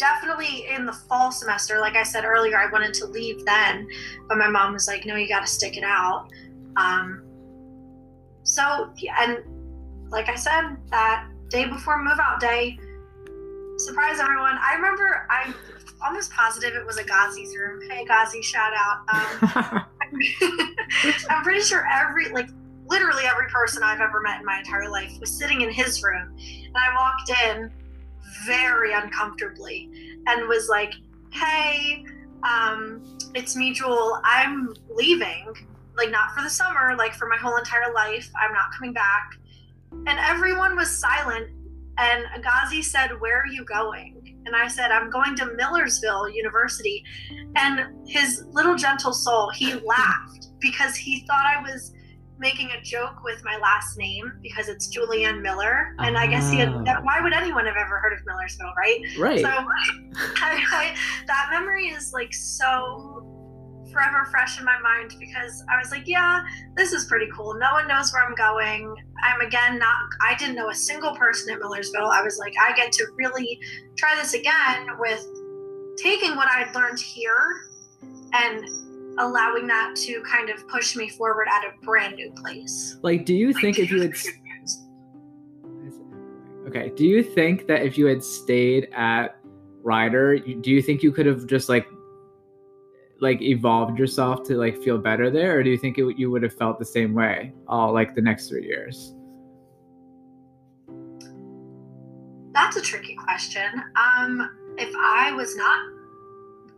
[0.00, 3.86] definitely in the fall semester, like I said earlier, I wanted to leave then,
[4.28, 6.28] but my mom was like, "No, you got to stick it out."
[6.76, 7.22] Um,
[8.42, 12.78] so yeah, and like I said, that day before move out day,
[13.76, 14.58] surprise everyone.
[14.60, 15.54] I remember I'm
[16.02, 17.80] almost positive it was a Ghazi's room.
[17.88, 19.04] Hey Ghazi, shout out.
[19.12, 19.84] Um,
[21.30, 22.48] I'm pretty sure every like
[22.86, 26.34] literally every person I've ever met in my entire life was sitting in his room.
[26.38, 27.70] And I walked in
[28.46, 29.90] very uncomfortably
[30.26, 30.94] and was like,
[31.32, 32.04] Hey,
[32.42, 33.02] um,
[33.34, 34.20] it's me, Jule.
[34.24, 35.52] I'm leaving.
[35.96, 38.30] Like not for the summer, like for my whole entire life.
[38.40, 39.32] I'm not coming back.
[39.92, 41.50] And everyone was silent.
[41.98, 44.40] And Agazi said, Where are you going?
[44.46, 47.04] And I said, I'm going to Millersville University.
[47.56, 51.92] And his little gentle soul, he laughed because he thought I was
[52.40, 55.94] making a joke with my last name because it's Julianne Miller.
[55.98, 57.00] And I guess he had, Ah.
[57.02, 59.00] why would anyone have ever heard of Millersville, right?
[59.18, 59.64] right So I,
[60.72, 63.26] I, that memory is like so
[63.92, 66.42] forever fresh in my mind because I was like, yeah,
[66.76, 67.54] this is pretty cool.
[67.54, 68.94] No one knows where I'm going.
[69.22, 72.06] I'm again not, I didn't know a single person at Millersville.
[72.06, 73.60] I was like, I get to really
[73.98, 75.26] try this again with
[75.98, 77.62] taking what I'd learned here
[78.32, 78.64] and
[79.18, 82.96] allowing that to kind of push me forward at a brand new place.
[83.02, 84.14] like do you think if you had
[86.66, 89.36] okay do you think that if you had stayed at
[89.82, 91.86] Rider do you think you could have just like
[93.20, 96.42] like evolved yourself to like feel better there or do you think it, you would
[96.42, 99.14] have felt the same way all like the next three years
[102.52, 103.70] That's a tricky question.
[103.96, 105.78] Um, if I was not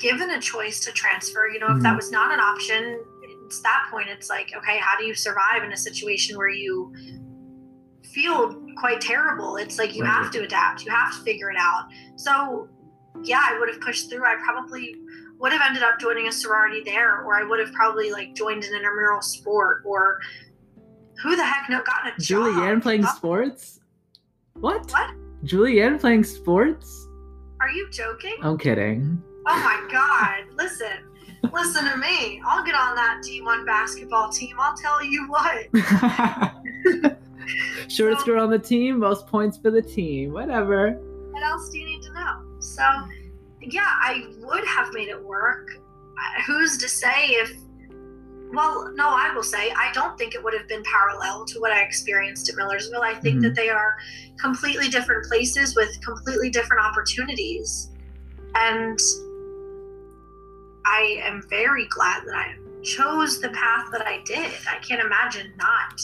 [0.02, 1.96] given a choice to transfer, you know, if that Mhm.
[1.96, 3.00] was not an option,
[3.46, 4.08] it's that point.
[4.08, 6.92] It's like, okay, how do you survive in a situation where you
[8.12, 9.56] feel quite terrible?
[9.56, 10.10] It's like you Right.
[10.12, 11.88] have to adapt, you have to figure it out.
[12.16, 12.68] So,
[13.22, 14.24] yeah, I would have pushed through.
[14.26, 14.96] I probably
[15.38, 18.64] would have ended up joining a sorority there, or I would have probably like joined
[18.64, 20.18] an intramural sport, or
[21.22, 22.42] who the heck no, gotten a job.
[22.42, 23.78] Julianne playing Oh, sports
[24.54, 25.10] what What?
[25.44, 27.06] Julianne playing sports?
[27.60, 28.36] Are you joking?
[28.42, 29.22] I'm kidding.
[29.46, 30.44] Oh my god.
[30.56, 31.08] Listen.
[31.52, 32.40] Listen to me.
[32.46, 34.56] I'll get on that D1 basketball team.
[34.58, 35.66] I'll tell you what.
[37.88, 40.92] Shortest girl on the team, most points for the team, whatever.
[41.32, 42.42] What else do you need to know?
[42.60, 42.82] So,
[43.60, 45.68] yeah, I would have made it work.
[46.46, 47.52] Who's to say if.
[48.54, 51.72] Well, no, I will say I don't think it would have been parallel to what
[51.72, 53.02] I experienced at Millersville.
[53.02, 53.42] I think Mhm.
[53.44, 53.96] that they are
[54.38, 57.88] completely different places with completely different opportunities.
[58.54, 58.98] And
[60.84, 64.50] I am very glad that I chose the path that I did.
[64.68, 66.00] I can't imagine not.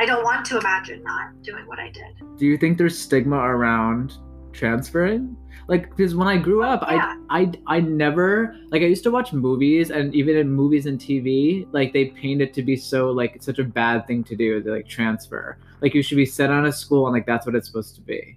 [0.00, 2.38] I don't want to imagine not doing what I did.
[2.38, 4.14] Do you think there's stigma around
[4.52, 5.36] transferring?
[5.68, 7.16] Like, because when I grew oh, up, Yeah.
[7.28, 10.98] I, I, I never like I used to watch movies, and even in movies and
[10.98, 14.62] TV, like they paint it to be so like such a bad thing to do
[14.62, 15.58] to like transfer.
[15.80, 18.00] Like you should be set on a school, and like that's what it's supposed to
[18.00, 18.36] be.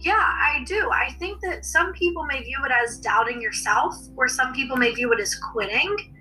[0.00, 0.90] Yeah, I do.
[0.92, 4.92] I think that some people may view it as doubting yourself, or some people may
[4.92, 6.14] view it as quitting.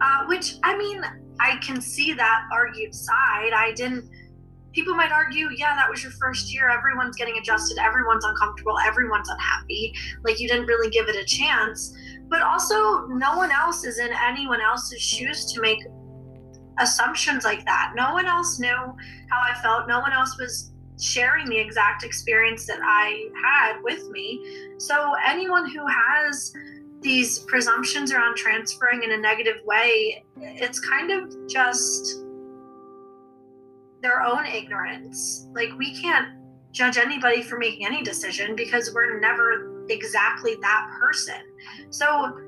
[0.00, 1.02] Uh, which, I mean,
[1.40, 3.52] I can see that argued side.
[3.54, 4.10] I didn't.
[4.74, 6.68] People might argue, yeah, that was your first year.
[6.68, 7.78] Everyone's getting adjusted.
[7.78, 8.78] Everyone's uncomfortable.
[8.80, 9.94] Everyone's unhappy.
[10.22, 11.96] Like, you didn't really give it a chance.
[12.28, 15.78] But also, no one else is in anyone else's shoes to make
[16.78, 17.92] assumptions like that.
[17.96, 19.88] No one else knew how I felt.
[19.88, 24.74] No one else was sharing the exact experience that I had with me.
[24.78, 26.52] So anyone who has
[27.00, 32.22] these presumptions around transferring in a negative way, it's kind of just
[34.02, 35.48] their own ignorance.
[35.52, 36.28] Like we can't
[36.72, 41.40] judge anybody for making any decision because we're never exactly that person.
[41.90, 42.38] So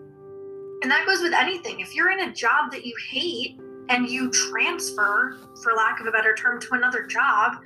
[0.82, 1.80] and that goes with anything.
[1.80, 3.58] If you're in a job that you hate
[3.88, 7.56] and you transfer, for lack of a better term, to another job,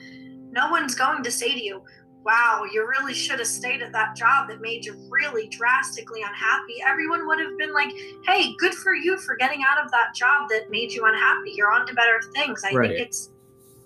[0.52, 1.82] no one's going to say to you,
[2.24, 6.74] wow, you really should have stayed at that job that made you really drastically unhappy.
[6.86, 7.92] Everyone would have been like,
[8.26, 11.52] hey, good for you for getting out of that job that made you unhappy.
[11.56, 12.62] You're on to better things.
[12.64, 12.90] I Right.
[12.90, 13.30] think it's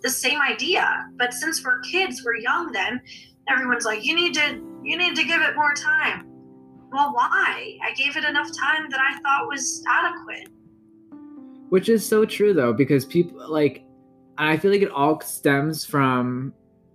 [0.02, 1.06] the same idea.
[1.16, 3.00] But since we're kids, we're young then,
[3.48, 6.26] everyone's like, you need to you need to give it more time.
[6.92, 7.76] Well, why?
[7.82, 10.48] I gave it enough time that I thought was adequate.
[11.70, 13.82] Which is so true though, because people like,
[14.38, 16.52] and I feel like it all stems from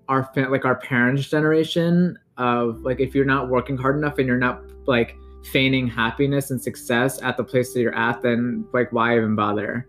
[0.09, 4.37] our like our parents' generation of like if you're not working hard enough and you're
[4.37, 5.15] not like
[5.51, 9.87] feigning happiness and success at the place that you're at, then like why even bother?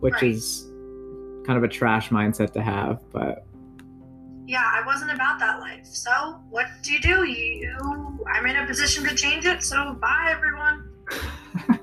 [0.00, 0.32] Which Right.
[0.34, 0.64] is
[1.46, 3.44] kind of a trash mindset to have, but
[4.46, 5.84] yeah, I wasn't about that life.
[5.84, 6.10] So
[6.48, 7.24] what do you do?
[7.24, 9.62] You, I'm in a position to change it.
[9.62, 10.88] So bye, everyone.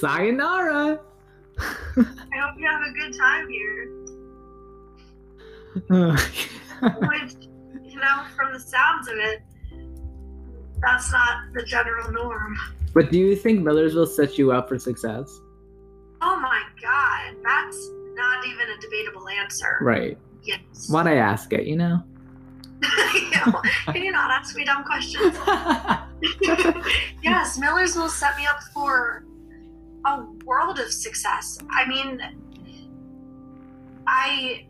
[0.00, 1.00] sayonara.
[1.60, 3.88] I hope you have a good time here.
[6.82, 7.34] Oh, Which,
[7.84, 9.42] you know, from the sounds of it,
[10.80, 12.56] that's not the general norm.
[12.94, 15.30] but do you think Millersville set you up for success?
[16.22, 17.76] Oh my God, that's
[18.14, 19.76] not even a debatable answer.
[19.82, 20.16] Right.
[20.42, 20.88] Yes.
[20.88, 22.02] Why'd I ask it, you know?
[23.14, 23.60] You know,
[23.92, 25.36] Can you not ask me dumb questions?
[27.22, 29.24] yes, Millersville set me up for
[30.04, 31.58] a world of success.
[31.70, 32.20] I mean,
[34.06, 34.66] I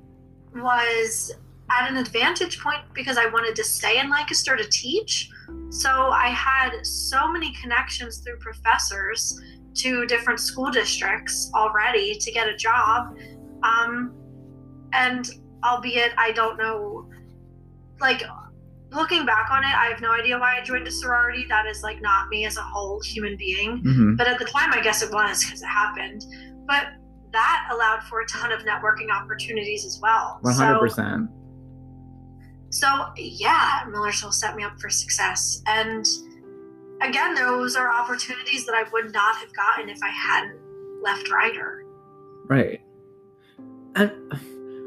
[0.54, 1.32] was
[1.70, 5.30] at an advantage point because I wanted to stay in Lancaster to teach.
[5.70, 9.40] So I had so many connections through professors
[9.74, 13.16] to different school districts already to get a job.
[13.62, 14.14] Um,
[14.92, 15.30] and
[15.64, 17.08] albeit I don't know,
[18.00, 18.22] like,
[18.92, 21.46] looking back on it, I have no idea why I joined a sorority.
[21.48, 23.78] That is like not me as a whole human being.
[23.78, 26.24] hmm But at the time, I guess it was because it happened.
[26.66, 26.86] But
[27.32, 30.38] that allowed for a ton of networking opportunities as well.
[30.42, 31.30] One hundred So, percent.
[32.70, 35.62] so yeah, Millersville set me up for success.
[35.66, 36.04] And
[37.02, 40.58] again, those are opportunities that I would not have gotten if I hadn't
[41.02, 41.84] left Rider.
[42.48, 42.80] Right.
[43.94, 44.10] And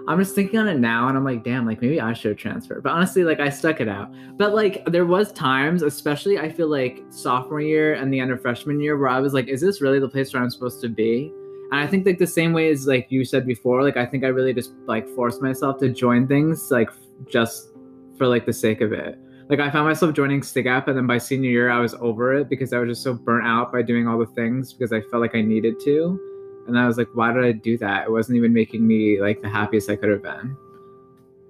[0.06, 2.82] I'm just thinking on it now and I'm like, damn, like maybe I should transfer.
[2.82, 4.13] But honestly, like I stuck it out.
[4.38, 8.42] But like there was times, especially I feel like sophomore year and the end of
[8.42, 10.89] freshman year, where I was like, is this really the place where I'm supposed to
[10.89, 11.32] be?
[11.72, 14.26] And I think like the same way as like you said before, like I think
[14.26, 16.89] I really just like forced myself to join things like
[17.30, 17.70] just
[18.18, 19.18] for like the sake of it.
[19.50, 22.50] Like I found myself joining SigEp and then by senior year I was over it
[22.50, 25.22] because I was just so burnt out by doing all the things because I felt
[25.22, 26.33] like I needed to.
[26.67, 28.06] And I was like, why did I do that?
[28.06, 30.56] It wasn't even making me like the happiest I could have been.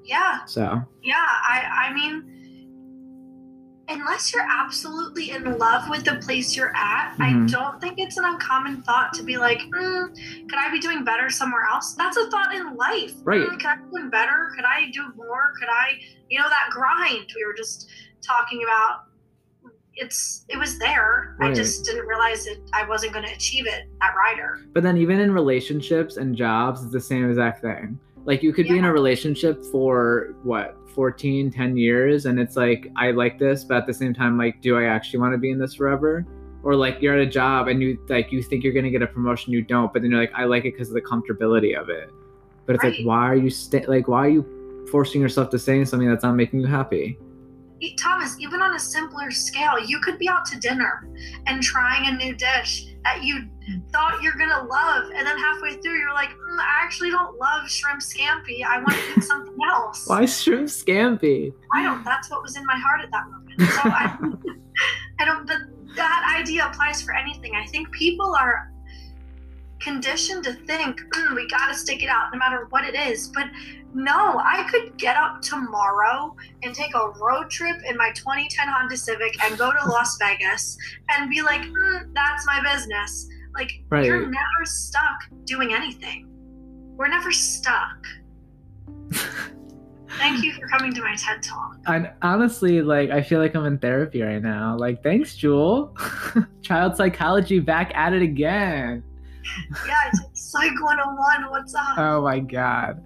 [0.03, 1.15] Yeah, So yeah.
[1.17, 2.29] I, I mean,
[3.89, 7.47] unless you're absolutely in love with the place you're at, Mhm.
[7.47, 10.13] I don't think it's an uncommon thought to be like, mm,
[10.49, 11.93] could I be doing better somewhere else?
[11.93, 13.13] That's a thought in life.
[13.23, 13.41] Right.
[13.47, 14.51] Mm, could I be doing better?
[14.55, 15.53] Could I do more?
[15.59, 15.99] Could I,
[16.29, 17.89] you know, that grind we were just
[18.21, 19.03] talking about?
[19.95, 21.35] It's it was there.
[21.39, 24.61] I just didn't realize that I wasn't going to achieve it at Rider.
[24.73, 27.99] But then even in relationships and jobs, it's the same exact thing.
[28.25, 32.91] Like you could be in a relationship for what, 14, 10 years and it's like
[32.95, 35.51] I like this, but at the same time like do I actually want to be
[35.51, 36.25] in this forever?
[36.63, 39.01] Or like you're at a job and you like you think you're going to get
[39.01, 41.79] a promotion you don't, but then you're like I like it because of the comfortability
[41.79, 42.09] of it.
[42.65, 45.79] But it's like why are you sta- like why are you forcing yourself to stay
[45.79, 47.17] in something that's not making you happy?
[47.91, 51.09] Thomas, even on a simpler scale, you could be out to dinner
[51.45, 53.49] and trying a new dish that you
[53.91, 57.69] thought you're gonna love, and then halfway through, you're like, mm, I actually don't love
[57.69, 58.63] shrimp scampi.
[58.65, 60.07] I want to eat something else.
[60.07, 61.53] Why shrimp scampi?
[61.73, 62.03] I don't.
[62.03, 63.61] That's what was in my heart at that moment.
[63.61, 64.17] So I,
[65.19, 65.47] I don't.
[65.47, 65.57] But
[65.95, 67.53] that idea applies for anything.
[67.55, 68.72] I think people are
[69.83, 73.27] conditioned to think mm, we got to stick it out no matter what it is.
[73.27, 73.45] But
[73.93, 78.97] no, I could get up tomorrow and take a road trip in my 2010 Honda
[78.97, 80.77] Civic and go to Las Vegas
[81.11, 83.27] and be like, mm, that's my business.
[83.53, 84.05] Like Right.
[84.05, 86.27] you're never stuck doing anything.
[86.97, 88.05] We're never stuck.
[90.17, 91.77] Thank you for coming to my TED Talk.
[91.87, 94.77] And honestly, like I feel like I'm in therapy right now.
[94.77, 95.95] Like, thanks, Jule.
[96.61, 99.03] Child psychology back at it again.
[99.85, 101.49] Yeah, it's Psych 101.
[101.49, 101.97] What's up?
[101.97, 103.03] Oh my god.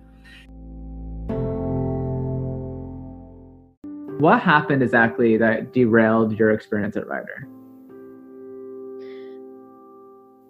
[4.20, 7.48] What happened exactly that derailed your experience at Rider?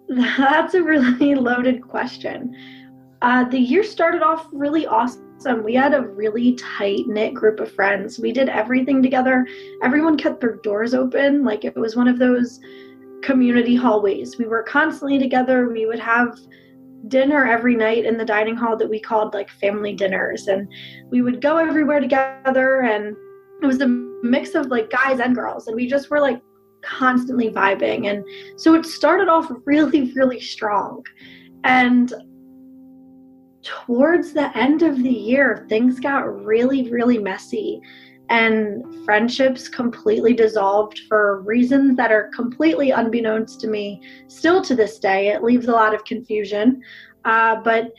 [0.08, 2.56] That's a really loaded question.
[3.20, 5.62] Uh, the year started off really awesome.
[5.62, 8.18] We had a really tight knit group of friends.
[8.18, 9.46] We did everything together.
[9.82, 11.44] Everyone kept their doors open.
[11.44, 12.60] Like it was one of those
[13.22, 14.38] community hallways.
[14.38, 15.68] We were constantly together.
[15.68, 16.38] We would have
[17.06, 20.48] dinner every night in the dining hall that we called like family dinners.
[20.48, 20.68] And
[21.10, 22.82] we would go everywhere together.
[22.82, 23.16] And
[23.62, 23.86] it was a
[24.22, 25.66] mix of like guys and girls.
[25.66, 26.40] And we just were like
[26.82, 28.10] constantly vibing.
[28.10, 28.24] And
[28.58, 31.02] so it started off really, really strong.
[31.64, 32.12] And
[33.62, 37.80] towards the end of the year, things got really, really messy.
[38.30, 44.02] And friendships completely dissolved for reasons that are completely unbeknownst to me.
[44.28, 46.82] Still to this day, it leaves a lot of confusion.
[47.24, 47.92] Uh, but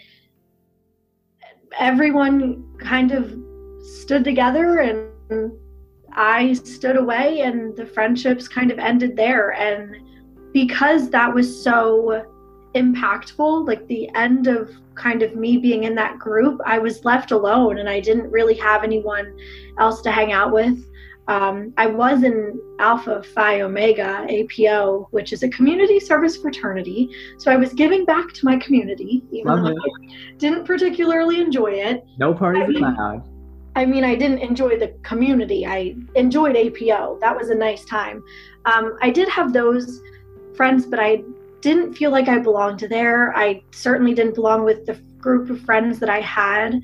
[1.80, 3.36] everyone kind of
[3.82, 5.52] stood together and
[6.14, 9.54] I stood away and the friendships kind of ended there.
[9.54, 9.96] And
[10.54, 12.26] because that was so
[12.76, 17.32] impactful, like the end of kind of me being in that group, I was left
[17.32, 19.36] alone and I didn't really have anyone
[19.80, 20.86] else to hang out with.
[21.28, 27.08] Um, I was in Alpha Phi Omega APO, which is a community service fraternity.
[27.38, 31.74] So I was giving back to my community, even Love though I didn't particularly enjoy
[31.74, 32.04] it.
[32.18, 33.30] No parties I mean- allowed.
[33.76, 35.66] I mean, I didn't enjoy the community.
[35.66, 37.20] I enjoyed APO.
[37.22, 38.24] That was a nice time.
[38.66, 40.02] Um, I did have those
[40.56, 41.24] friends, but I
[41.62, 43.36] didn't feel like I belonged there.
[43.36, 46.82] I certainly didn't belong with the group of friends that I had.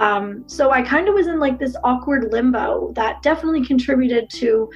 [0.00, 4.70] Um, so I kind of was in like this awkward limbo that definitely contributed to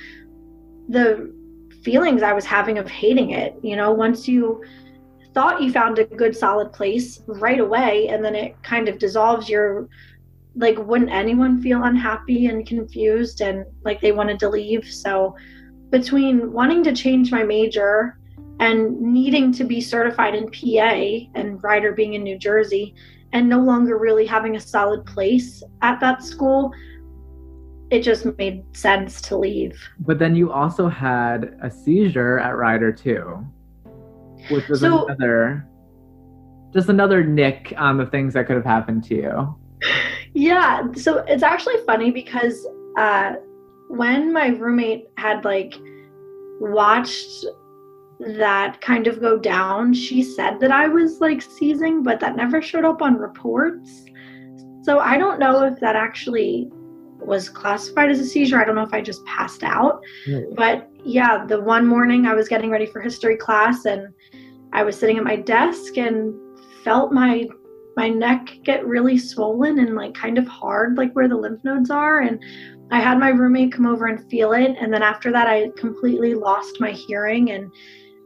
[0.88, 1.34] the
[1.82, 3.54] feelings I was having of hating it.
[3.62, 4.62] You know, once you
[5.36, 9.48] thought you found a good solid place right away and then it kind of dissolves
[9.50, 9.88] your
[10.54, 15.36] like wouldn't anyone feel unhappy and confused and like they wanted to leave so
[15.90, 18.18] between wanting to change my major
[18.60, 22.94] and needing to be certified in PA and Rider being in New Jersey
[23.32, 26.72] and no longer really having a solid place at that school
[27.90, 32.90] it just made sense to leave But then you also had a seizure at Rider
[32.92, 33.46] too,
[34.50, 35.66] which was So- another,
[36.72, 39.56] just another nick on the things that could have happened to you.
[40.34, 42.66] Yeah, so it's actually funny because
[42.98, 43.34] uh,
[43.88, 45.74] when my roommate had like
[46.60, 47.46] watched
[48.18, 52.62] that kind of go down, she said that I was like seizing, but that never
[52.62, 54.04] showed up on reports.
[54.82, 56.70] So I don't know if that actually
[57.18, 58.60] was classified as a seizure.
[58.60, 60.00] I don't know if I just passed out.
[60.26, 60.54] Hmm.
[60.54, 64.08] But yeah, the one morning I was getting ready for history class and
[64.72, 66.34] I was sitting at my desk and
[66.84, 67.46] felt my
[67.96, 71.90] my neck get really swollen and like kind of hard like where the lymph nodes
[71.90, 72.38] are and
[72.90, 76.34] I had my roommate come over and feel it and then after that I completely
[76.34, 77.72] lost my hearing and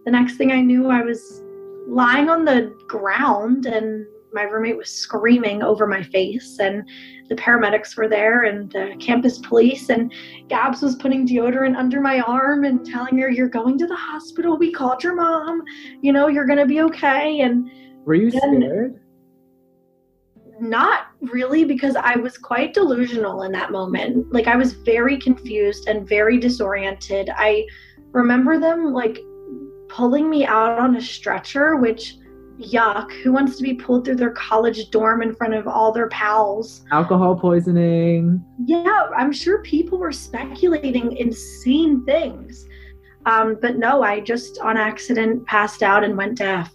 [0.05, 1.43] the next thing I knew I was
[1.87, 6.89] lying on the ground and my roommate was screaming over my face and
[7.29, 10.13] the paramedics were there and the campus police and
[10.49, 14.57] Gabs was putting deodorant under my arm and telling her you're going to the hospital
[14.57, 15.63] we called your mom
[16.01, 17.69] you know you're going to be okay and
[18.05, 19.01] Were you scared?
[20.61, 24.31] not really because I was quite delusional in that moment.
[24.33, 27.31] Like I was very confused and very disoriented.
[27.35, 27.67] I
[28.13, 29.19] remember them like
[29.91, 32.17] pulling me out on a stretcher, which
[32.59, 36.09] yuck, who wants to be pulled through their college dorm in front of all their
[36.09, 36.85] pals?
[36.91, 38.45] Alcohol poisoning.
[38.65, 42.67] Yeah, I'm sure people were speculating insane things.
[43.27, 46.73] Um, but no, I just on accident passed out and went deaf,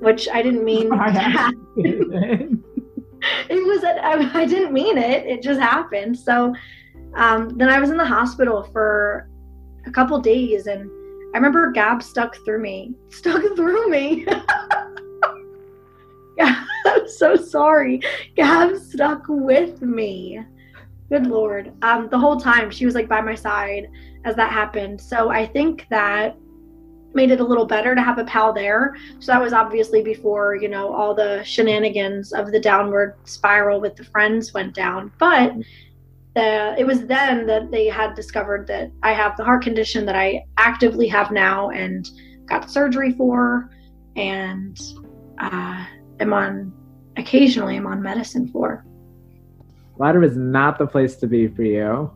[0.00, 0.90] which I didn't mean.
[3.48, 6.54] it was I, I didn't mean it it just happened so
[7.14, 9.28] um, then i was in the hospital for
[9.86, 10.90] a couple days and
[11.32, 12.94] i remember gab stuck through me.
[13.10, 14.26] Stuck through me.
[16.40, 18.00] I'm so sorry.
[18.34, 20.40] Gab stuck with me.
[21.10, 21.72] Good lord.
[21.82, 23.88] Um, the whole time she was like by my side
[24.24, 25.00] as that happened.
[25.00, 26.36] So i think that
[27.14, 28.96] made it a little better to have a pal there.
[29.18, 33.96] So that was obviously before, you know, all the shenanigans of the downward spiral with
[33.96, 35.12] the friends went down.
[35.18, 35.52] But
[36.34, 40.14] the, it was then that they had discovered that I have the heart condition that
[40.14, 42.08] I actively have now and
[42.46, 43.70] got surgery for
[44.16, 44.78] and
[45.38, 45.84] uh,
[46.20, 46.72] am on
[47.16, 48.84] occasionally I'm on medicine for.
[49.98, 52.10] Ladder is not the place to be for you.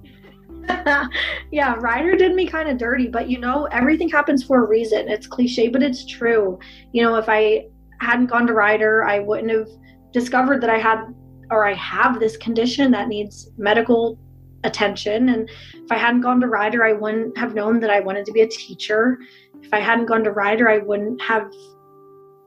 [1.50, 5.08] yeah, Rider did me kind of dirty, but you know, everything happens for a reason.
[5.08, 6.58] It's cliche, but it's true.
[6.92, 7.66] You know, if I
[8.00, 9.68] hadn't gone to Rider, I wouldn't have
[10.12, 11.14] discovered that I had
[11.50, 14.18] or I have this condition that needs medical
[14.64, 15.28] attention.
[15.28, 18.32] And if I hadn't gone to Rider, I wouldn't have known that I wanted to
[18.32, 19.18] be a teacher.
[19.62, 21.50] If I hadn't gone to Rider, I wouldn't have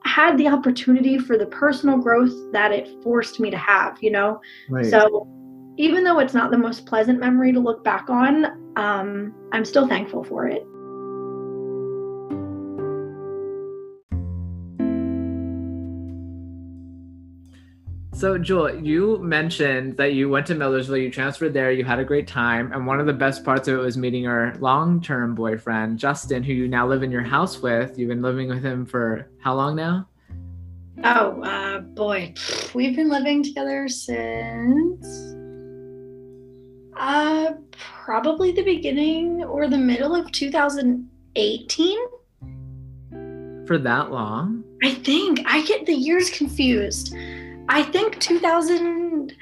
[0.05, 4.39] had the opportunity for the personal growth that it forced me to have, you know?
[4.69, 4.85] Right.
[4.85, 5.27] So
[5.77, 8.45] even though it's not the most pleasant memory to look back on,
[8.77, 10.65] um, I'm still thankful for it.
[18.17, 22.03] So, Jule, you mentioned that you went to Millersville, you transferred there, you had a
[22.03, 25.99] great time, and one of the best parts of it was meeting your long-term boyfriend,
[25.99, 27.99] Justin, who you now live in your house with.
[27.99, 30.07] You've been living with him for how long now?
[31.03, 32.33] Oh, uh, boy.
[32.73, 35.05] We've been living together since
[36.95, 37.53] uh,
[38.03, 41.97] probably the beginning or the middle of 2018.
[43.67, 44.63] For that long?
[44.81, 45.41] I think.
[45.45, 47.15] I get the years confused.
[47.69, 49.33] I think 2000.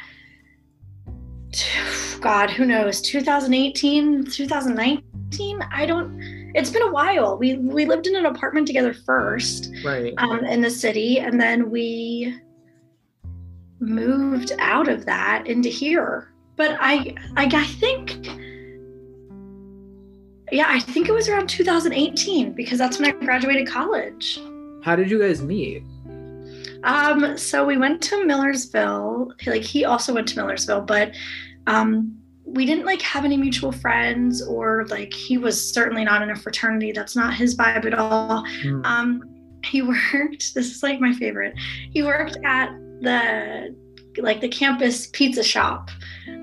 [2.19, 3.01] God, who knows?
[3.01, 5.61] 2018, 2019?
[5.71, 6.51] I don't.
[6.55, 7.38] It's been a while.
[7.38, 10.13] We we lived in an apartment together first Right.
[10.17, 12.36] um, in the city, and then we
[13.80, 16.32] moved out of that into here.
[16.55, 18.26] But I, I, I think,
[20.51, 24.39] yeah, I think it was around 2018 because that's when I graduated college.
[24.82, 25.84] How did you guys meet?
[26.86, 29.33] Um, so we went to Millersville.
[29.45, 31.13] Like he also went to Millersville, but
[31.67, 32.15] um,
[32.45, 36.36] we didn't like have any mutual friends or like he was certainly not in a
[36.36, 36.91] fraternity.
[36.91, 38.45] That's not his vibe at all.
[38.61, 38.86] Hmm.
[38.86, 39.21] Um,
[39.63, 39.81] he
[40.13, 40.53] worked.
[40.53, 41.55] This is like my favorite.
[41.91, 42.69] He worked at
[43.01, 43.75] the
[44.17, 45.89] like the campus pizza shop.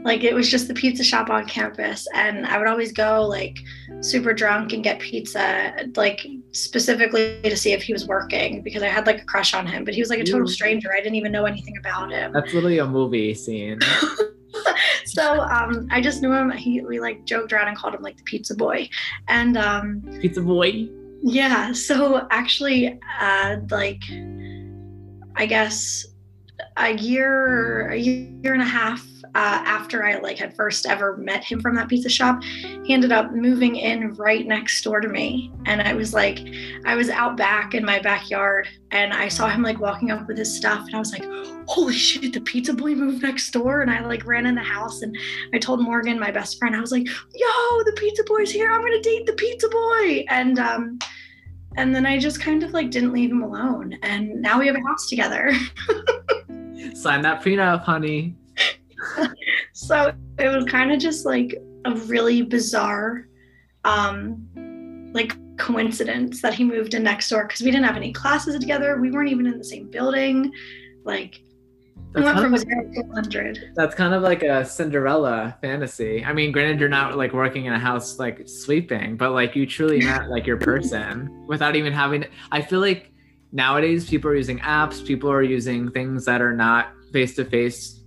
[0.03, 3.57] Like it was just the pizza shop on campus, and I would always go like
[4.01, 8.89] super drunk and get pizza, like specifically to see if he was working because I
[8.89, 9.85] had like a crush on him.
[9.85, 10.93] But he was like a total stranger.
[10.93, 12.33] I didn't even know anything about him.
[12.33, 13.81] That's literally a movie scene.
[15.07, 16.51] so um, I just knew him.
[16.51, 18.89] He we like joked around and called him like the pizza boy,
[19.29, 20.89] and um, Pizza boy.
[21.23, 21.73] yeah.
[21.73, 24.03] So actually, uh, like
[25.37, 26.07] I guess
[26.77, 31.43] a year, a year and a half uh, after I like had first ever met
[31.43, 35.51] him from that pizza shop, he ended up moving in right next door to me,
[35.65, 36.41] and I was like,
[36.85, 40.37] I was out back in my backyard, and I saw him like walking up with
[40.37, 41.25] his stuff, and I was like,
[41.67, 45.01] holy shit, the pizza boy moved next door, and I like ran in the house,
[45.01, 45.17] and
[45.55, 48.83] I told Morgan, my best friend, I was like, yo, the pizza boy's here, I'm
[48.83, 50.99] gonna date the pizza boy, and um.
[51.75, 53.99] And then I just kind of like didn't leave him alone.
[54.03, 55.51] And now we have a house together.
[56.95, 58.37] Sign that prenup, honey.
[59.73, 61.55] So it was kind of just like
[61.85, 63.27] a really bizarre
[63.85, 64.47] um
[65.13, 69.01] like coincidence that he moved in next door because we didn't have any classes together
[69.01, 70.53] we weren't even in the same building
[71.05, 71.41] like
[72.15, 75.57] we That's went kind, from of, zero to 100 that's kind of like a Cinderella
[75.63, 76.23] fantasy.
[76.23, 79.67] I mean, granted, you're not like working in a house like sweeping, but like you
[79.67, 82.27] truly met like your person without even having.
[82.51, 83.13] I feel like
[83.51, 88.02] nowadays people are using apps, people are using things that are not face to face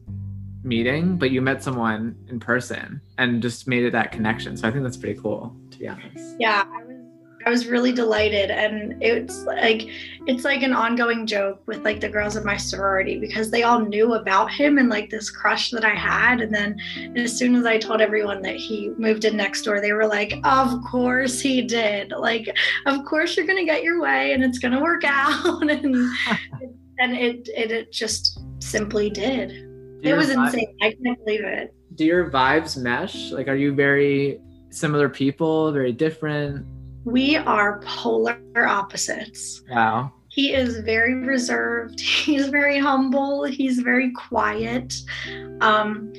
[0.66, 4.58] meeting, but you met someone in person and just made it that connection.
[4.58, 6.36] So I think that's pretty cool, to be honest.
[6.40, 6.96] Yeah, I was
[7.46, 8.50] I was really delighted.
[8.50, 9.88] And it's like
[10.26, 13.80] it's like an ongoing joke with like the girls of my sorority because they all
[13.80, 16.42] knew about him and like this crush that I had.
[16.42, 16.78] And then
[17.16, 20.34] as soon as I told everyone that he moved in next door they were like
[20.44, 22.12] of course he did.
[22.12, 22.50] Like
[22.88, 25.70] of course you're to get your way and it's to work out.
[25.76, 26.10] And
[26.98, 29.65] and it, it it just simply did
[30.06, 33.32] it was insane I can't believe it Do your vibes mesh?
[33.32, 34.40] Like, are you very
[34.70, 36.66] similar people, very different?
[37.06, 40.12] we are polar opposites Wow.
[40.30, 44.92] he is very reserved he's very humble he's very quiet
[45.62, 46.12] um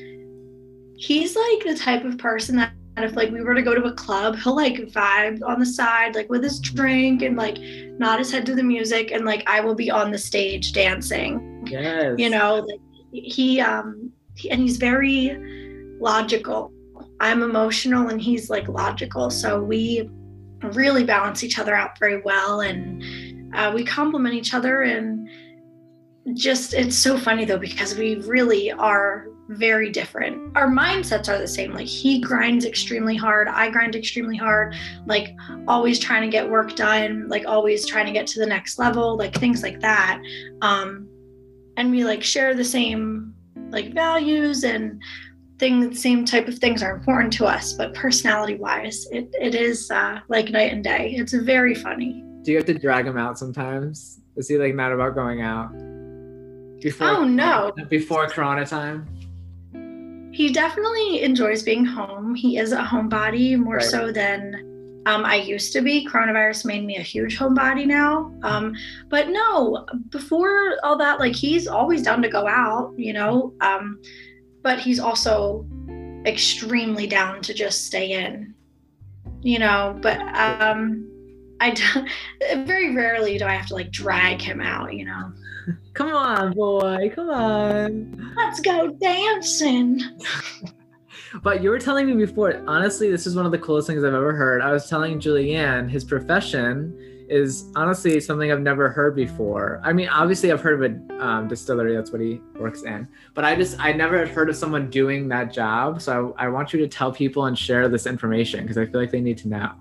[0.96, 3.92] he's like the type of person that if like we were to go to a
[3.94, 7.58] club he'll like vibe on the side like with his drink and like
[7.98, 11.66] nod his head to the music and like i will be on the stage dancing
[11.68, 12.14] Yes.
[12.16, 12.80] you know like
[13.12, 15.36] he um he, and he's very
[16.00, 16.72] logical.
[17.20, 19.30] I'm emotional and he's like logical.
[19.30, 20.10] So we
[20.62, 25.28] really balance each other out very well and uh, we complement each other and
[26.34, 30.56] just it's so funny though because we really are very different.
[30.56, 31.72] Our mindsets are the same.
[31.72, 33.46] Like he grinds extremely hard.
[33.46, 34.74] I grind extremely hard.
[35.06, 35.36] Like
[35.68, 37.28] always trying to get work done.
[37.28, 39.16] Like always trying to get to the next level.
[39.16, 40.20] Like things like that.
[40.62, 41.08] Um
[41.76, 43.34] and we like share the same
[43.70, 45.00] like values and
[45.58, 49.90] things same type of things are important to us but personality wise it, it is
[49.90, 53.38] uh, like night and day it's very funny Do you have to drag him out
[53.38, 54.20] sometimes?
[54.36, 55.72] Is he like mad about going out?
[56.82, 59.08] Before oh no before Corona time?
[60.32, 63.84] he definitely enjoys being home he is a homebody more Right.
[63.84, 64.75] so than
[65.06, 66.06] um, i used to be.
[66.06, 68.32] Coronavirus made me a huge homebody now.
[68.42, 68.74] Um,
[69.08, 73.54] but no before all that like he's always down to go out you know?
[73.60, 74.00] Um,
[74.62, 75.64] but he's also
[76.26, 78.54] extremely down to just stay in
[79.42, 79.98] you know?
[80.02, 81.08] But um
[81.60, 81.82] i d-
[82.64, 85.32] very rarely do i have to like drag him out you know?
[85.94, 87.10] Come on, boy.
[87.14, 88.34] Come on.
[88.36, 90.00] let's go dancing
[91.42, 94.14] But you were telling me before, honestly, this is one of the coolest things I've
[94.14, 94.62] ever heard.
[94.62, 96.96] I was telling Julianne his profession
[97.28, 99.80] is honestly something I've never heard before.
[99.82, 103.08] I mean, obviously, I've heard of a um, distillery, that's what he works in.
[103.34, 106.00] But I just, I never had heard of someone doing that job.
[106.00, 109.00] So I, I want you to tell people and share this information because I feel
[109.00, 109.72] like they need to know.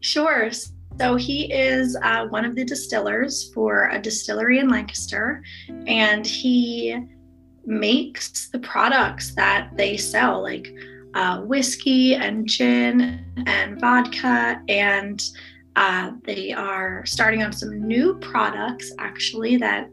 [0.00, 0.50] Sure.
[0.98, 5.42] So he is uh, one of the distillers for a distillery in Lancaster,
[5.86, 6.96] and he
[7.66, 10.72] makes the products that they sell, like
[11.14, 14.60] uh, whiskey and gin and vodka.
[14.68, 15.22] And
[15.74, 19.90] uh, they are starting on some new products, actually, that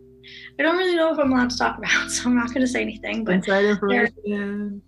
[0.59, 2.67] I don't really know if I'm allowed to talk about, so I'm not going to
[2.67, 3.24] say anything.
[3.24, 4.82] But Inside information.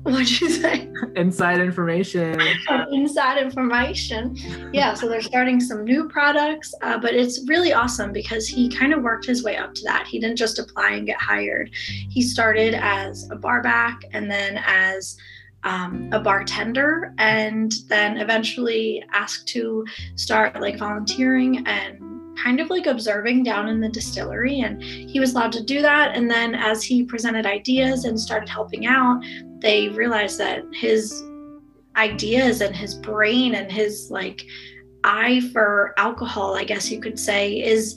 [0.04, 0.88] what'd you say?
[1.14, 2.40] Inside information.
[2.90, 4.34] inside information.
[4.72, 8.94] Yeah, so they're starting some new products, uh, but it's really awesome because he kind
[8.94, 10.06] of worked his way up to that.
[10.06, 11.70] He didn't just apply and get hired.
[11.74, 15.18] He started as a barback and then as
[15.64, 19.84] um, a bartender, and then eventually asked to
[20.14, 22.09] start like volunteering and
[22.42, 24.60] kind of like observing down in the distillery.
[24.60, 26.16] And he was allowed to do that.
[26.16, 29.22] And then as he presented ideas and started helping out,
[29.60, 31.22] they realized that his
[31.96, 34.42] ideas and his brain and his like
[35.04, 37.96] eye for alcohol i guess you could say is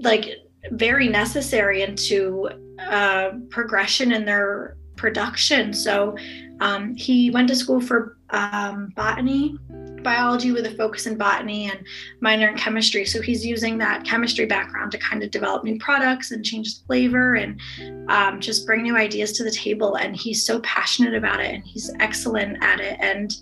[0.00, 0.28] like
[0.70, 2.48] very necessary into
[2.78, 6.16] uh, progression in their production so
[6.60, 9.56] um, he went to school for um, botany
[10.02, 11.84] biology with a focus in botany and
[12.20, 16.30] minor in chemistry so he's using that chemistry background to kind of develop new products
[16.30, 17.60] and change the flavor and
[18.08, 21.64] um, just bring new ideas to the table and he's so passionate about it and
[21.64, 23.36] he's excellent at it and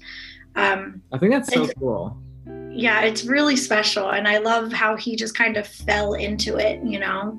[0.56, 2.16] um, I think that's so cool.
[2.72, 6.82] yeah it's really special and i love how he just kind of fell into it
[6.84, 7.38] you know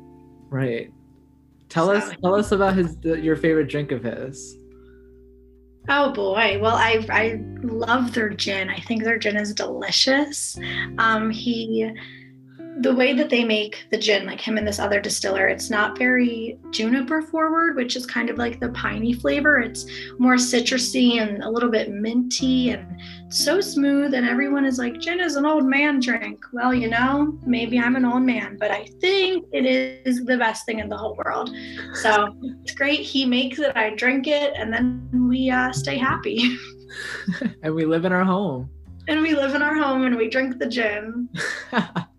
[0.51, 0.91] Right.
[1.69, 4.57] Tell us tell us about his your favorite drink of his.
[5.89, 6.59] Oh boy.
[6.61, 8.69] Well i i love their gin.
[8.69, 10.57] I think their gin is delicious.
[10.97, 11.91] Um he
[12.79, 15.97] the way that they make the gin like him and this other distiller it's not
[15.97, 19.59] very juniper forward which is kind of like the piney flavor.
[19.59, 19.85] It's
[20.17, 25.19] more citrusy and a little bit minty and so smooth and everyone is like gin
[25.19, 26.43] is an old man drink.
[26.53, 30.65] Well you know maybe i'm an old man but i think it is the best
[30.65, 31.49] thing in the whole world.
[31.95, 33.01] So it's great.
[33.01, 36.57] He makes it i drink it and then we uh, stay happy.
[37.63, 38.69] And we live in our home.
[39.07, 41.29] and we live in our home and we drink the gin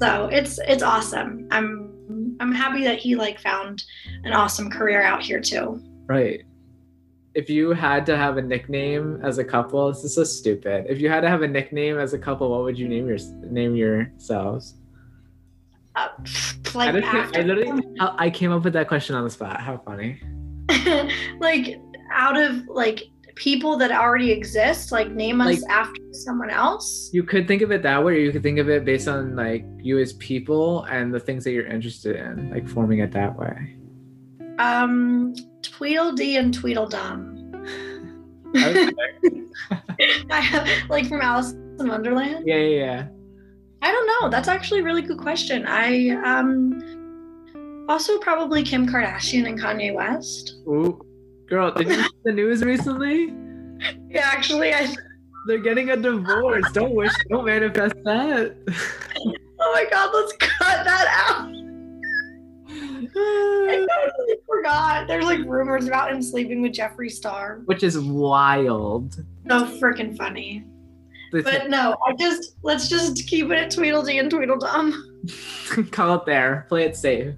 [0.00, 1.46] So it's it's awesome.
[1.50, 3.84] I'm I'm happy that he like found
[4.24, 5.82] an awesome career out here too.
[6.06, 6.42] Right.
[7.34, 10.86] If you had to have a nickname as a couple, this is so stupid.
[10.88, 13.18] If you had to have a nickname as a couple, what would you name your
[13.44, 14.74] name yourselves?
[15.94, 16.08] Uh,
[16.74, 19.60] like don't think- I literally I I came up with that question on the spot.
[19.60, 20.20] How funny.
[21.40, 21.80] like
[22.12, 23.04] out of like
[23.40, 27.08] people that already exist, like name us Like- after someone else.
[27.14, 29.34] You could think of it that way, or you could think of it based on
[29.34, 33.38] like you as people and the things that you're interested in, like forming it that
[33.38, 33.76] way.
[34.58, 37.38] Um, Tweedledee and Tweedledum.
[40.30, 42.44] I have like from Alice in Wonderland.
[42.46, 43.06] yeah, yeah, yeah.
[43.80, 44.28] I don't know.
[44.28, 45.64] That's actually a really good question.
[45.66, 50.56] I um also probably Kim Kardashian and Kanye West.
[50.68, 51.00] Ooh,
[51.50, 53.34] girl, did you see the news recently?
[54.08, 54.94] Yeah, actually, I.
[55.46, 56.70] They're getting a divorce.
[56.72, 58.54] Don't wish, don't manifest that.
[59.58, 61.50] Oh my God, let's cut that out.
[62.68, 65.06] I totally forgot.
[65.08, 67.62] There's like rumors about him sleeping with Jeffree Star.
[67.64, 69.14] Which is wild.
[69.48, 70.64] So freaking funny.
[71.32, 75.22] But no, I just let's just keep it at Tweedledee and Tweedledum.
[75.90, 76.66] Call it there.
[76.68, 77.34] Play it safe.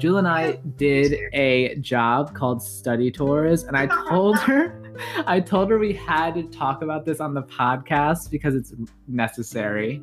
[0.00, 4.82] Jill and I did a job called study tours, and I told her,
[5.26, 8.72] I told her we had to talk about this on the podcast because it's
[9.06, 10.02] necessary.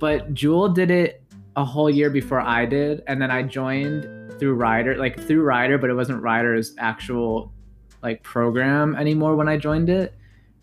[0.00, 1.22] But Jule did it
[1.56, 5.78] a whole year before I did, and then I joined through Rider, like through Rider,
[5.78, 7.52] but it wasn't Rider's actual
[8.02, 10.14] like program anymore when I joined it.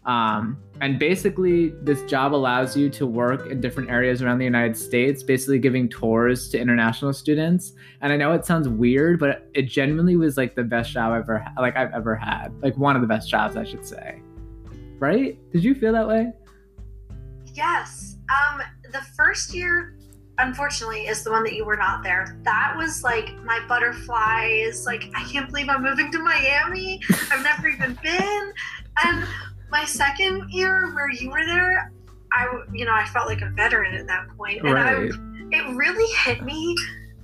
[0.06, 4.76] Um, and basically, this job allows you to work in different areas around the United
[4.76, 7.74] States, basically giving tours to international students.
[8.02, 11.22] And I know it sounds weird, but it genuinely was like the best job I've
[11.22, 14.24] ever like I've ever had, like one of the best jobs, I should say.
[14.98, 15.38] Right?
[15.52, 16.32] Did you feel that way?
[17.54, 18.18] Yes.
[18.32, 20.00] Um, the first year,
[20.40, 22.40] unfortunately, is the one that you were not there.
[22.42, 24.88] That was like my butterflies.
[24.88, 27.02] Like I can't believe I'm moving to Miami.
[27.32, 28.54] I've never even been.
[29.04, 29.28] And
[29.72, 31.92] my second year, where you were there,
[32.34, 35.10] I you know, I felt like a veteran at that point, and I,
[35.52, 36.76] it really hit me.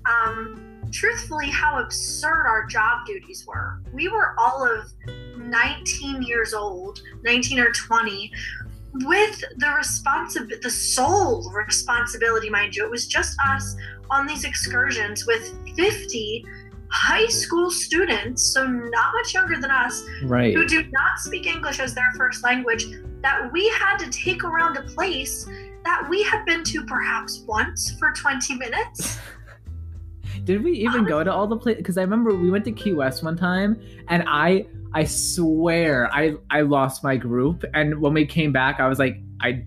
[0.06, 3.82] Um, truthfully, how absurd our job duties were.
[3.94, 4.92] We were all of
[5.38, 8.32] 19 years old, 19 or 20,
[9.06, 12.86] with the responsibility, the sole responsibility, mind you.
[12.86, 13.76] It was just us
[14.10, 16.46] on these excursions with 50
[16.90, 20.56] high school students, so not much younger than us, Right.
[20.56, 22.86] who do not speak English as their first language,
[23.22, 25.48] that we had to take around a place
[25.84, 29.20] that we had been to perhaps once for 20 minutes.
[30.44, 31.80] Did we even go to all the places?
[31.80, 36.36] Because I remember we went to Key West one time, and I I swear I
[36.50, 39.66] I lost my group, and when we came back, I was like I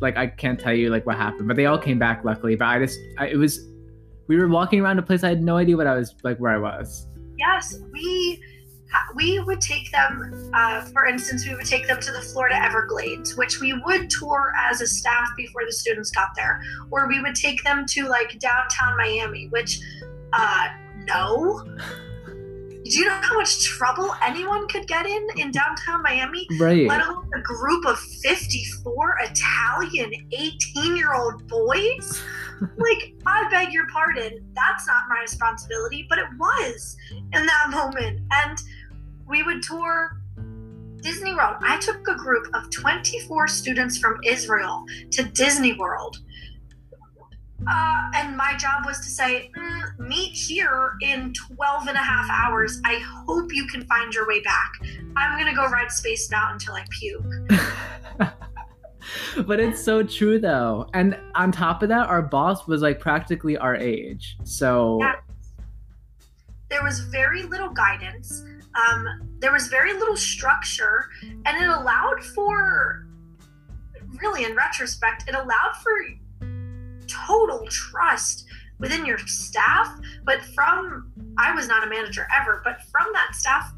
[0.00, 2.54] like I can't tell you like what happened, but they all came back luckily.
[2.54, 3.66] But I just I, it was
[4.26, 6.52] we were walking around a place I had no idea what I was like where
[6.52, 7.06] I was.
[7.38, 8.42] Yes, we
[9.14, 10.50] we would take them.
[10.54, 14.52] Uh, for instance, we would take them to the Florida Everglades, which we would tour
[14.70, 16.60] as a staff before the students got there,
[16.90, 19.80] or we would take them to like downtown Miami, which
[20.32, 20.68] uh,
[21.06, 21.62] no.
[22.84, 26.48] Do you know how much trouble anyone could get in in downtown Miami?
[26.58, 26.88] Right.
[26.88, 32.22] let alone a group of 54 Italian 18 year old boys?
[32.76, 38.20] Like, I beg your pardon, that's not my responsibility, but it was in that moment.
[38.30, 38.58] And
[39.26, 40.18] we would tour
[41.00, 41.56] Disney World.
[41.62, 46.18] I took a group of 24 students from Israel to Disney World.
[47.68, 52.28] Uh, and my job was to say, mm, meet here in 12 and a half
[52.30, 52.80] hours.
[52.84, 54.72] I hope you can find your way back.
[55.16, 58.32] I'm going to go ride Space Mountain until I puke.
[59.46, 60.88] but it's so true though.
[60.94, 64.36] And on top of that, our boss was like practically our age.
[64.44, 65.16] So Yeah.
[66.68, 68.44] There was very little guidance.
[68.74, 73.06] Um, there was very little structure, and it allowed for,
[74.22, 75.92] really, in retrospect, it allowed for
[77.06, 78.46] total trust
[78.78, 80.00] within your staff.
[80.24, 83.72] But from, I was not a manager ever, but from that staff,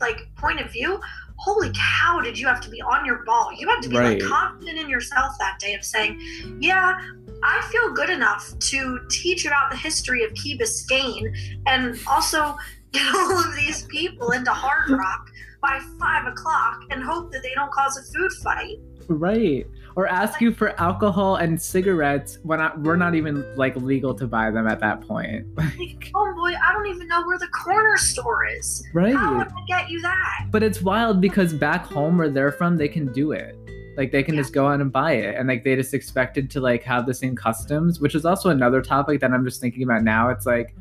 [0.00, 1.00] like point of view,
[1.44, 3.50] holy cow, did you have to be on your ball?
[3.58, 4.20] You had to be Right.
[4.22, 6.20] like confident in yourself that day of saying,
[6.60, 6.96] yeah,
[7.42, 11.34] I feel good enough to teach about the history of Key Biscayne
[11.66, 12.56] and also
[12.92, 15.30] get all of these people into Hard Rock
[15.60, 18.78] by five o'clock and hope that they don't cause a food fight.
[19.08, 19.66] Right.
[19.96, 24.26] Or ask you for alcohol and cigarettes when I, we're not even like legal to
[24.26, 25.46] buy them at that point.
[25.78, 28.82] Like, oh boy, I don't even know where the corner store is.
[28.94, 29.14] right.
[29.14, 30.46] How would I get you that?
[30.50, 33.56] But it's wild because back home where they're from, they can do it.
[33.96, 34.40] Like they can Yeah.
[34.42, 37.12] just go out and buy it, and like they just expected to like have the
[37.14, 40.30] same customs, which is also another topic that I'm just thinking about now.
[40.30, 40.74] It's like,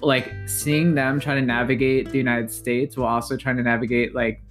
[0.00, 4.42] like seeing them trying to navigate the United States while also trying to navigate like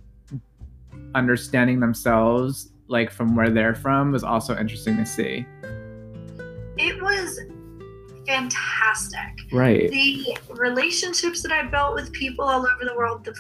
[1.14, 5.46] understanding themselves like from where they're from was also interesting to see.
[6.78, 7.40] It was
[8.28, 9.20] fantastic.
[9.52, 9.90] Right.
[9.90, 13.36] The relationships that I built with people all over the world, the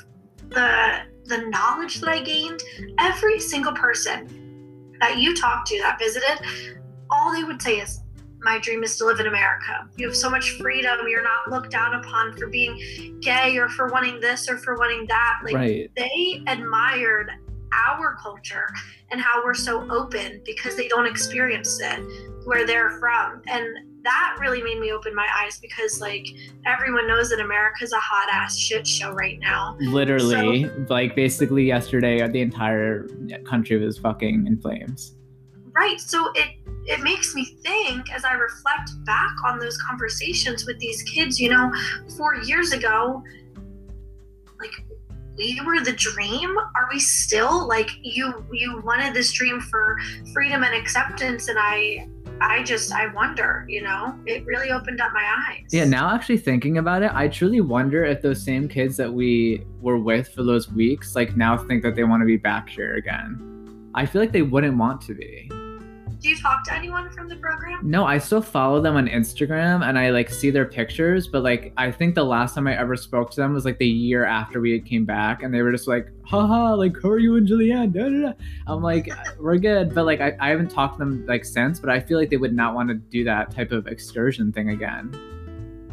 [0.49, 2.61] the the knowledge that I gained,
[2.99, 6.39] every single person that you talked to that visited,
[7.09, 8.01] all they would say is,
[8.39, 9.87] My dream is to live in America.
[9.97, 10.97] You have so much freedom.
[11.07, 15.05] You're not looked down upon for being gay or for wanting this or for wanting
[15.07, 15.39] that.
[15.43, 15.91] Like right.
[15.95, 17.31] they admired
[17.73, 18.67] our culture
[19.11, 21.99] and how we're so open because they don't experience it
[22.45, 23.41] where they're from.
[23.47, 23.65] And
[24.03, 26.25] that really made me open my eyes because like
[26.65, 29.77] everyone knows that America's a hot ass shit show right now.
[29.79, 33.07] Literally, like basically yesterday, the entire
[33.45, 35.15] country was fucking in flames.
[35.73, 35.99] Right.
[35.99, 36.49] So it
[36.85, 41.49] it makes me think as I reflect back on those conversations with these kids, you
[41.49, 41.71] know,
[42.17, 43.23] four years ago,
[45.41, 46.55] we were the dream.
[46.57, 49.97] Are we still like you you wanted this dream for
[50.33, 52.07] freedom and acceptance and I
[52.39, 55.65] I just I wonder, you know, it really opened up my eyes.
[55.71, 59.63] Yeah, now actually thinking about it, I truly wonder if those same kids that we
[59.81, 62.95] were with for those weeks, like now think that they want to be back here
[62.95, 63.47] again.
[63.93, 65.49] I feel like they wouldn't want to be.
[66.21, 67.79] Do you talk to anyone from the program?
[67.81, 71.73] No, I still follow them on Instagram and I like see their pictures, but like
[71.77, 74.61] I think the last time I ever spoke to them was like the year after
[74.61, 77.91] we came back and they were just like, haha, like how are you and Julianne?
[77.91, 78.33] Da, da, da.
[78.67, 79.95] I'm like, uh, we're good.
[79.95, 82.37] But like I, I haven't talked to them like since, but I feel like they
[82.37, 85.11] would not want to do that type of excursion thing again.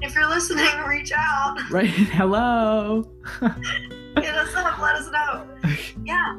[0.03, 1.57] If you're listening, reach out.
[1.71, 1.89] Right?
[1.91, 3.11] Hello.
[3.41, 5.47] Hit us up, let us know.
[6.05, 6.39] Yeah.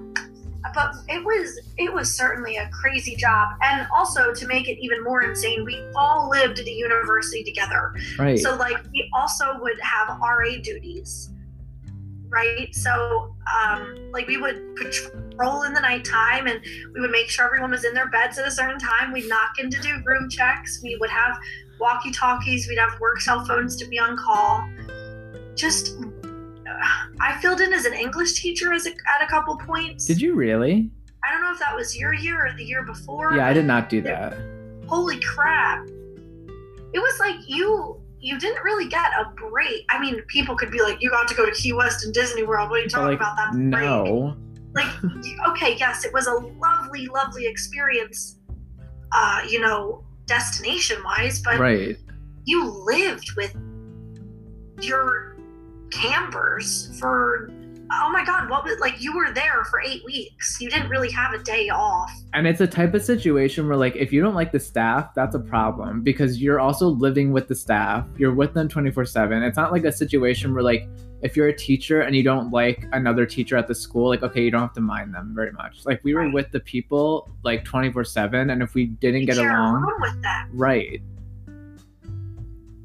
[0.73, 3.49] But it was it was certainly a crazy job.
[3.61, 7.93] And also to make it even more insane, we all lived at a university together.
[8.17, 8.37] Right.
[8.37, 11.31] So like we also would have RA duties.
[12.27, 12.73] Right?
[12.75, 16.59] So um like we would patrol in the nighttime and
[16.93, 19.13] we would make sure everyone was in their beds at a certain time.
[19.13, 20.81] We'd knock in to do room checks.
[20.83, 21.39] We would have
[21.79, 22.67] walkie talkies.
[22.67, 24.69] We'd have work cell phones to be on call.
[25.55, 25.97] Just
[27.19, 30.05] I filled in as an English teacher as a, at a couple points.
[30.05, 30.89] Did you really?
[31.23, 33.35] I don't know if that was your year or the year before.
[33.35, 34.37] Yeah, I did not do that.
[34.87, 35.87] Holy crap!
[36.93, 39.85] It was like you you didn't really get a break.
[39.89, 42.43] I mean, people could be like, "You got to go to Key West and Disney
[42.43, 43.35] World." What are you talking like, about?
[43.37, 43.83] That's a break.
[43.83, 44.37] no.
[44.75, 45.03] Like,
[45.49, 48.37] okay, yes, it was a lovely, lovely experience.
[49.11, 51.97] Uh, you know, destination wise, but Right.
[52.45, 53.55] you lived with
[54.79, 55.35] your
[55.91, 57.49] campers for
[57.91, 61.09] oh my god what was like you were there for eight weeks you didn't really
[61.11, 64.35] have a day off And it's a type of situation where, like, if you don't
[64.35, 68.05] like the staff, that's a problem because you're also living with the staff.
[68.19, 69.41] You're with them 24 7.
[69.41, 70.87] It's not like a situation where, like,
[71.23, 74.43] if you're a teacher and you don't like another teacher at the school, like, okay,
[74.43, 75.87] you don't have to mind them very much.
[75.87, 76.33] Like, we were Right.
[76.33, 78.51] with the people, like, 24 7.
[78.51, 81.01] And if we didn't you get along, with them right.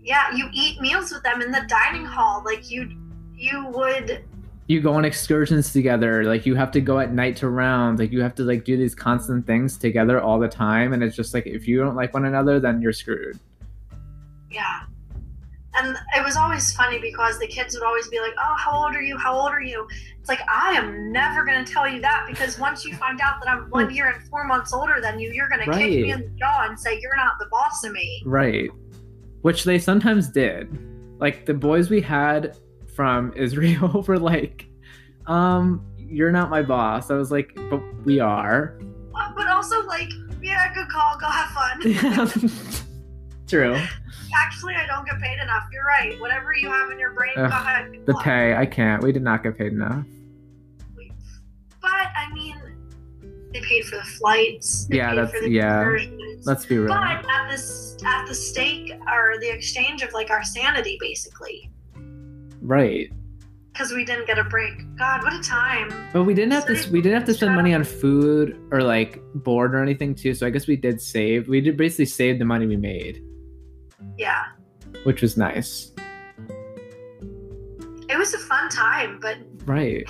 [0.04, 2.88] Yeah you eat meals with them in the dining hall like you
[3.34, 4.24] you would
[4.66, 6.24] You go on excursions together.
[6.24, 8.00] Like, you have to go at night to rounds.
[8.00, 10.94] Like, you have to, like, do these constant things together all the time.
[10.94, 13.38] And it's just like, if you don't like one another, then you're screwed.
[14.50, 14.80] yeah
[15.76, 18.94] and it was always funny because the kids would always be like oh how old
[18.94, 19.86] are you how old are you
[20.20, 23.40] it's like i am never going to tell you that because once you find out
[23.42, 26.10] that i'm one year and four months older than you you're going to kick me
[26.12, 28.70] in the jaw and say you're not the boss of me Right.
[29.44, 30.68] Which they sometimes did.
[31.20, 32.56] Like the boys we had
[32.96, 34.66] from Israel were like,
[35.26, 37.10] um, you're not my boss.
[37.10, 38.78] I was like, but we are.
[39.36, 40.10] But also like
[40.42, 41.80] yeah good call go have fun
[43.46, 43.74] True.
[44.36, 47.50] actually i don't get paid enough you're right whatever you have in your brain Ugh,
[47.50, 49.02] go ahead The pay, I can't.
[49.02, 50.04] We did not get paid enough.
[51.80, 52.56] but i mean
[53.52, 55.96] they paid for the flights Yeah, that's- yeah.
[56.44, 56.88] Let's be real.
[56.88, 61.70] but at this at the stake or the exchange of like our sanity basically
[62.60, 63.10] Right.
[63.72, 66.90] because we didn't get a break god what a time But we didn't have to.
[66.92, 70.32] We didn't have to spend money on food or like board or anything too.
[70.34, 71.48] So I guess we did save.
[71.48, 73.22] We did basically save the money we made,
[74.16, 74.44] yeah
[75.04, 75.92] which was nice.
[78.08, 79.36] it was a fun time but
[79.66, 80.06] Right.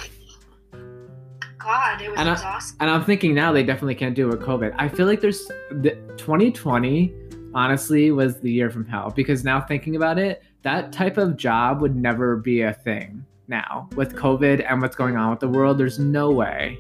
[1.59, 2.77] God, it was And I- exhausting.
[2.81, 4.75] And I'm thinking now they definitely can't do it with COVID.
[4.79, 7.15] I feel like there's the 2020
[7.55, 11.81] honestly was the year from hell because now thinking about it, that type of job
[11.81, 15.79] would never be a thing now with COVID and what's going on with the world.
[15.79, 16.79] There's no way.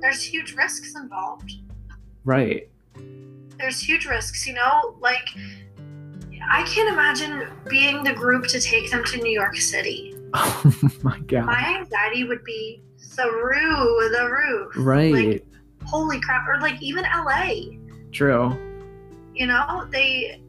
[0.00, 1.52] There's huge risks involved.
[2.24, 2.68] Right.
[3.58, 4.96] There's huge risks, you know?
[5.00, 5.28] Like,
[6.50, 10.14] I can't imagine being the group to take them to New York City.
[10.36, 11.46] Oh my god.
[11.46, 14.72] My anxiety would be through the roof.
[14.76, 15.14] Right.
[15.14, 15.46] Like,
[15.84, 16.48] holy crap.
[16.48, 17.78] Or, like, even LA.
[18.10, 18.73] True.
[19.34, 20.40] You know they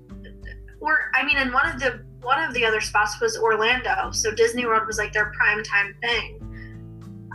[0.79, 4.11] were i mean and one of the one of the other spots was orlando.
[4.11, 6.39] So disney world was like their prime time thing.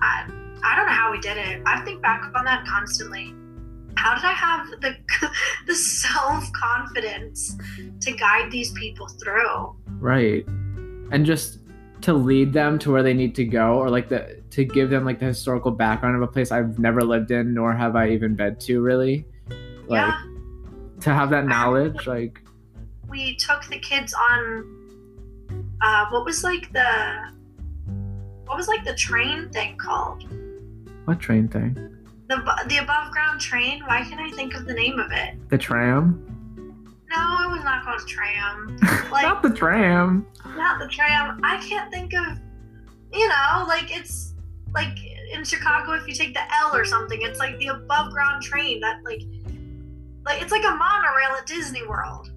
[0.03, 0.29] I
[0.65, 1.63] i don't know how we did it.
[1.65, 3.35] I think back on that constantly.
[3.97, 4.97] How did i have the
[5.67, 7.57] the self-confidence
[8.01, 9.77] to guide these people through?
[9.99, 10.45] Right.
[11.13, 11.59] And just
[12.03, 15.05] to lead them to where they need to go or like the to give them
[15.05, 18.35] like the historical background of a place I've never lived in nor have I even
[18.35, 19.25] been to really.
[19.87, 20.30] Like yeah
[21.01, 22.41] to have that knowledge like
[23.09, 24.65] we took the kids on
[25.83, 27.31] uh what was like the
[28.47, 30.25] what was like the train thing called
[31.07, 31.75] what train thing?
[32.29, 32.37] the
[32.69, 36.27] the above ground train why can't i think of the name of it The tram?
[37.11, 38.79] no it was not called a tram
[39.11, 40.27] like Not the tram.
[40.57, 42.39] not the tram i can't think of
[43.13, 44.35] you know like it's
[44.75, 44.97] like
[45.33, 48.79] in chicago if you take the l or something it's like the above ground train
[48.81, 49.23] that like
[50.25, 52.31] like it's like a monorail at disney world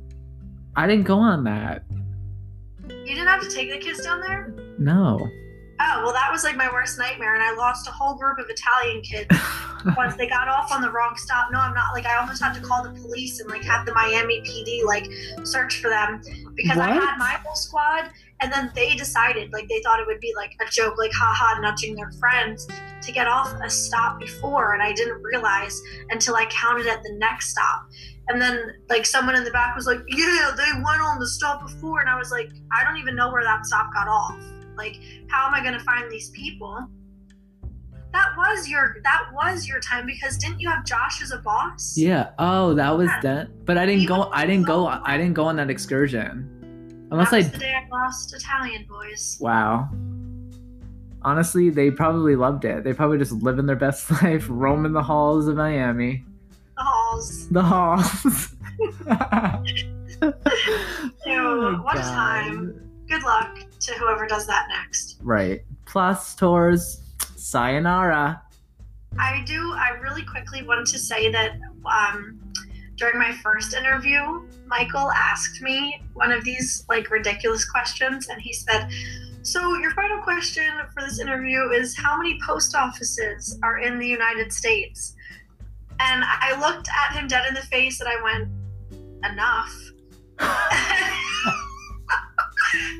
[0.75, 1.83] I didn't go on that.
[2.87, 5.19] you didn't have to take the kids down there No.
[5.79, 8.45] oh well that was like my worst nightmare and i lost a whole group of
[8.49, 9.27] italian kids
[9.97, 11.49] once they got off on the wrong stop.
[11.51, 11.93] No, I'm not.
[11.93, 15.09] Like, I almost had to call the police and like have the Miami PD like
[15.45, 16.21] search for them
[16.55, 18.09] because I had my whole squad,
[18.39, 21.59] and then they decided like they thought it would be like a joke, like haha,
[21.59, 22.65] nudging their friends
[23.05, 25.79] to get off a stop before, and I didn't realize
[26.09, 27.87] until I counted at the next stop.
[28.29, 31.61] And then like someone in the back was like, "Yeah, they went on the stop
[31.61, 34.37] before," and I was like, "I don't even know where that stop got off.
[34.77, 34.99] Like,
[35.29, 36.87] how am I going to find these people?"
[38.13, 41.97] That was your that was your time because didn't you have Josh as a boss?
[41.97, 42.29] yeah.
[42.37, 43.19] Oh, that was Yeah.
[43.21, 43.65] that.
[43.65, 47.07] But I didn't He go I didn't go so I didn't go on that excursion.
[47.11, 49.37] Unless that I the day I lost Italian boys.
[49.41, 49.89] Wow.
[51.25, 52.83] Honestly, they probably loved it.
[52.83, 56.23] They probably just living their best life, roaming the halls of Miami.
[56.75, 57.49] The halls.
[57.49, 58.55] The halls.
[61.25, 62.89] Ew, what a time.
[63.07, 65.17] Good luck to whoever does that next.
[65.21, 65.63] Right.
[65.85, 67.01] Plus tours.
[67.35, 68.41] Sayonara.
[69.19, 69.73] I do.
[69.73, 72.39] I really quickly want to say that um,
[72.95, 78.53] during my first interview, Michael asked me one of these like ridiculous questions, and he
[78.53, 78.89] said,
[79.43, 84.07] "So your final question for this interview is how many post offices are in the
[84.07, 85.15] United States?"
[85.99, 88.49] And I looked at him dead in the face, and I went,
[89.23, 89.91] "Enough."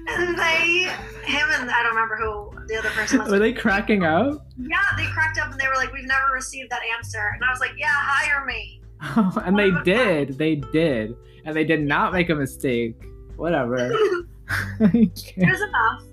[0.08, 0.84] and they,
[1.26, 3.32] him and I don't remember who the other person was.
[3.32, 4.46] Were they cracking up?
[4.58, 7.50] Yeah, they cracked up and they were like, "We've never received that answer," and I
[7.50, 8.82] was like, "Yeah, hire me."
[9.46, 10.38] and they did.
[10.38, 11.16] They did.
[11.46, 12.96] And they did not make a mistake.
[13.36, 13.90] Whatever.
[14.80, 16.04] Was enough.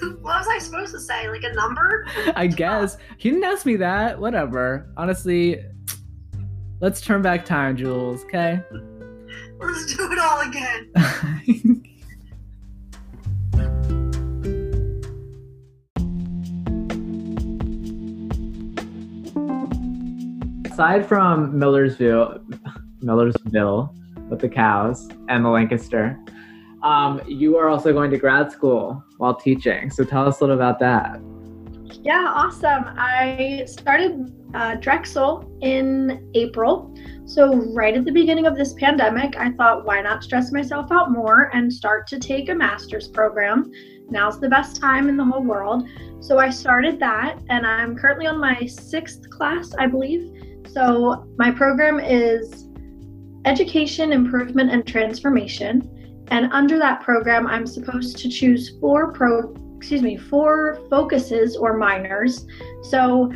[0.20, 1.28] what was I supposed to say?
[1.28, 2.06] Like a number?
[2.34, 2.96] I guess.
[3.18, 4.18] He didn't ask me that.
[4.18, 4.90] Whatever.
[4.96, 5.60] Honestly,
[6.80, 8.62] let's turn back time, Jules, okay?
[9.58, 10.92] Let's do it all again.
[20.70, 22.38] Aside from Millersville,
[23.00, 23.94] Millersville
[24.28, 26.18] with the cows and the Lancaster,
[26.82, 29.90] um, you are also going to grad school while teaching.
[29.90, 31.20] So tell us a little about that.
[32.02, 32.84] Yeah, awesome.
[32.96, 36.94] I started uh, Drexel in April.
[37.24, 41.10] So, right at the beginning of this pandemic, I thought, why not stress myself out
[41.10, 43.70] more and start to take a master's program?
[44.08, 45.88] Now's the best time in the whole world.
[46.20, 50.30] So, I started that, and I'm currently on my sixth class, I believe.
[50.68, 52.68] So, my program is
[53.44, 56.05] Education, Improvement, and Transformation.
[56.28, 61.76] And under that program, I'm supposed to choose four pro excuse me, four focuses or
[61.76, 62.46] minors.
[62.82, 63.32] So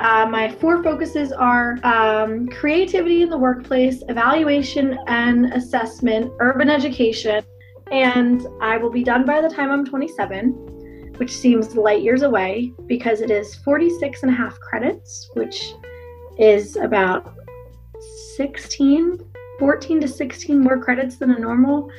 [0.00, 7.42] uh, my four focuses are um, creativity in the workplace, evaluation and assessment, urban education,
[7.90, 12.72] and I will be done by the time I'm 27, which seems light years away
[12.86, 15.72] because it is 46 and a half credits, which
[16.38, 17.34] is about
[18.36, 19.18] 16,
[19.58, 21.90] 14 to 16 more credits than a normal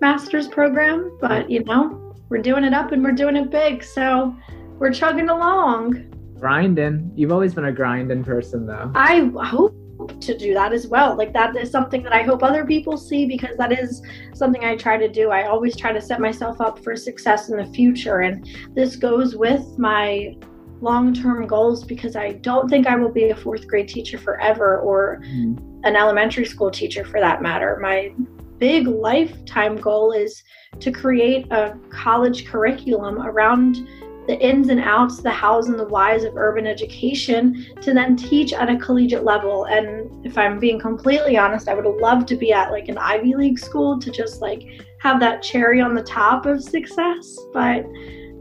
[0.00, 1.16] master's program.
[1.20, 3.82] But you know, we're doing it up and we're doing it big.
[3.82, 4.34] So
[4.78, 6.04] we're chugging along.
[6.38, 7.10] Grinding.
[7.16, 8.92] You've always been a grinding person, though.
[8.94, 9.74] I hope
[10.20, 11.16] to do that as well.
[11.16, 14.00] Like that is something that I hope other people see because that is
[14.34, 15.30] something I try to do.
[15.30, 19.34] I always try to set myself up for success in the future and this goes
[19.34, 20.36] with my
[20.80, 25.20] long-term goals because I don't think I will be a 4th grade teacher forever or
[25.26, 25.58] Mhm.
[25.82, 27.78] an elementary school teacher for that matter.
[27.82, 28.12] My
[28.58, 30.42] big lifetime goal is
[30.80, 33.88] to create a college curriculum around
[34.26, 38.52] the ins and outs, the hows and the whys of urban education to then teach
[38.52, 39.64] at a collegiate level.
[39.64, 43.34] And if I'm being completely honest, I would love to be at like an Ivy
[43.34, 44.62] League school to just like
[45.00, 47.38] have that cherry on the top of success.
[47.54, 47.86] But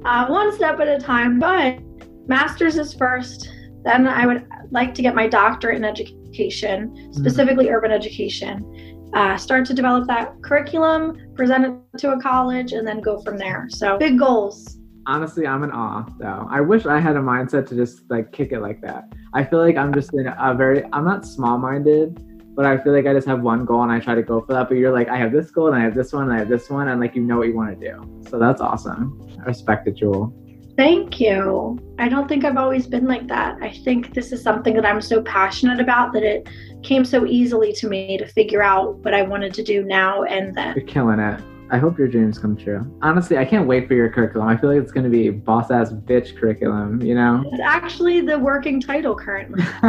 [0.03, 1.39] uh, one step at a time.
[1.39, 1.79] But
[2.27, 3.49] master's is first.
[3.83, 8.96] Then I would like to get my doctorate in education, specifically urban education.
[9.13, 13.37] Uh, start to develop that curriculum, present it to a college, and then go from
[13.37, 13.67] there.
[13.69, 14.77] So big goals.
[15.05, 16.47] Honestly, I'm in awe, though.
[16.49, 19.05] I wish I had a mindset to just like kick it like that.
[19.33, 22.21] I feel like I'm just in a very, I'm not small minded,
[22.55, 24.53] but I feel like I just have one goal and I try to go for
[24.53, 24.67] that.
[24.67, 26.49] But you're like, I have this goal and I have this one and I have
[26.49, 28.23] this one, and like you know what you want to do.
[28.29, 29.21] So that's awesome.
[29.39, 30.33] I respect it, Jule.
[30.75, 31.79] Thank you.
[31.97, 33.57] I don't think I've always been like that.
[33.63, 36.47] I think this is something that I'm so passionate about that it
[36.83, 40.55] came so easily to me to figure out what I wanted to do now and
[40.55, 40.75] then.
[40.75, 41.41] You're killing it.
[41.69, 42.89] I hope your dreams come true.
[43.01, 44.47] Honestly, I can't wait for your curriculum.
[44.47, 47.43] I feel like it's going to be boss ass bitch curriculum, you know?
[47.51, 49.63] It's actually the working title currently.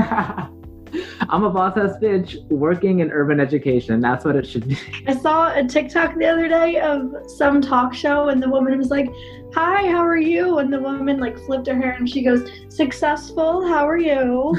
[1.31, 4.01] I'm a boss ass bitch working in urban education.
[4.01, 4.77] That's what it should be.
[5.07, 8.91] I saw a TikTok the other day of some talk show, and the woman was
[8.91, 9.09] like,
[9.55, 10.59] Hi, how are you?
[10.59, 14.55] And the woman like flipped her hair and she goes, Successful, how are you?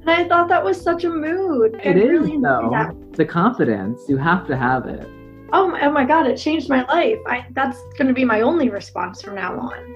[0.00, 1.80] And I thought that was such a mood.
[1.84, 2.68] I It is really though.
[2.72, 2.94] that.
[3.12, 5.06] The confidence, you have to have it.
[5.52, 7.18] Oh my, oh my god, it changed my life.
[7.26, 9.90] I that's going to be my only response from now on.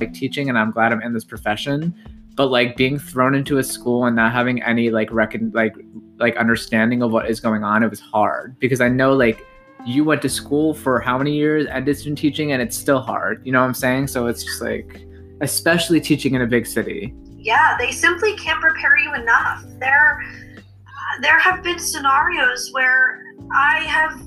[0.00, 1.94] like teaching and I'm glad I'm in this profession.
[2.36, 5.74] But like being thrown into a school and not having any like recon like
[6.18, 9.46] like understanding of what is going on, it was hard because I know like
[9.84, 13.00] you went to school for how many years and did student teaching and it's still
[13.00, 13.44] hard.
[13.44, 14.06] You know what I'm saying?
[14.08, 15.02] So it's just like
[15.40, 17.14] especially teaching in a big city.
[17.38, 19.64] yeah, they simply can't prepare you enough.
[19.78, 20.22] There,
[21.22, 23.22] there have been scenarios where
[23.52, 24.20] I have,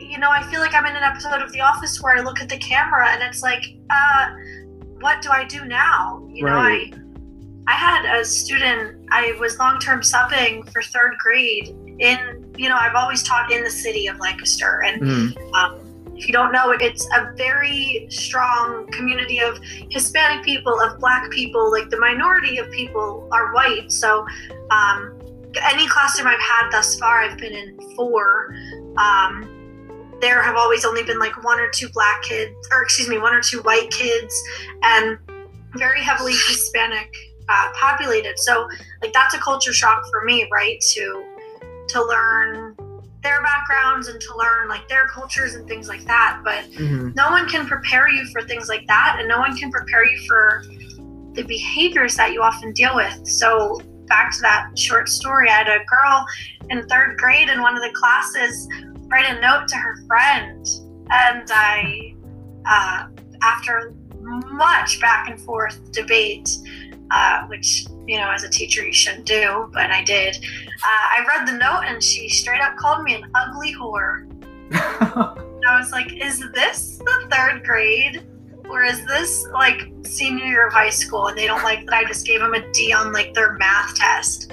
[0.00, 2.40] you know, I feel like I'm in an episode of The Office where I look
[2.40, 4.30] at the camera and it's like, uh,
[4.98, 6.26] what do I do now?
[6.32, 6.90] You Right.
[6.90, 6.96] know,
[7.68, 9.06] I, I had a student.
[9.12, 11.68] I was long-term subbing for third grade
[12.00, 15.54] in, you know, I've always taught in the city of Lancaster, and Mm.
[15.54, 15.78] um,
[16.20, 19.58] if you don't know it, it's a very strong community of
[19.88, 21.70] Hispanic people, of Black people.
[21.70, 23.90] Like the minority of people are white.
[23.90, 24.26] So,
[24.70, 25.18] um,
[25.62, 28.54] any classroom I've had thus far, I've been in four.
[28.98, 33.16] Um, there have always only been like one or two Black kids, or excuse me,
[33.16, 34.38] one or two white kids,
[34.82, 35.16] and
[35.76, 37.10] very heavily Hispanic
[37.48, 38.38] uh, populated.
[38.38, 38.68] So,
[39.00, 40.78] like that's a culture shock for me, right?
[40.92, 41.24] To
[41.88, 42.76] to learn
[43.22, 46.40] their backgrounds and to learn like their cultures and things like that.
[46.42, 47.14] But Mhm.
[47.14, 50.18] no one can prepare you for things like that, and no one can prepare you
[50.26, 50.62] for
[51.34, 53.26] the behaviors that you often deal with.
[53.26, 56.26] So, back to that short story, I had a girl
[56.70, 58.68] in third grade in one of the classes
[59.08, 60.66] write a note to her friend,
[61.10, 62.14] and I,
[62.66, 63.06] uh,
[63.42, 66.48] after much back and forth debate,
[67.10, 70.36] uh, which you know, as a teacher, you shouldn't do, but I did.
[70.36, 74.26] Uh, I read the note, and she straight up called me an ugly whore.
[74.72, 78.26] I was like, is this the third grade?
[78.68, 82.04] Or is this like senior year of high school and they don't like that I
[82.04, 84.52] just gave them a D on like their math test?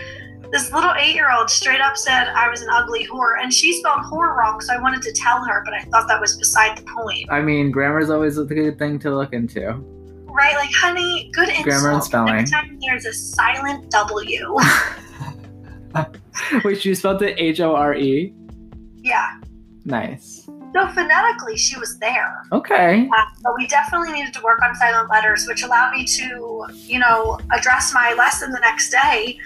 [0.51, 3.73] This little eight year old straight up said I was an ugly whore and she
[3.73, 6.77] spelled whore wrong, so I wanted to tell her, but I thought that was beside
[6.77, 7.29] the point.
[7.31, 9.83] I mean, grammar is always a good thing to look into.
[10.37, 10.55] Right?
[10.55, 11.65] Like, honey, good insult.
[11.65, 12.35] Grammar and spelling.
[12.35, 14.55] Next time there's a silent W.
[16.63, 18.33] Wait, she spelled it H O R E.
[19.03, 19.31] yeah.
[19.85, 20.43] Nice.
[20.75, 22.43] So phonetically, she was there.
[22.51, 23.07] Okay.
[23.07, 26.99] Uh, but we definitely needed to work on silent letters, which allowed me to, you
[26.99, 29.39] know, address my lesson the next day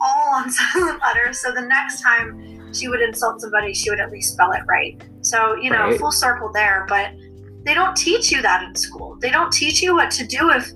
[0.00, 1.40] all on silent letters.
[1.40, 5.02] So the next time she would insult somebody, she would at least spell it right.
[5.20, 5.98] So, you know, Right.
[5.98, 6.86] full circle there.
[6.88, 7.10] But
[7.68, 9.16] they don't teach you that in school.
[9.20, 10.70] They don't teach you what to do if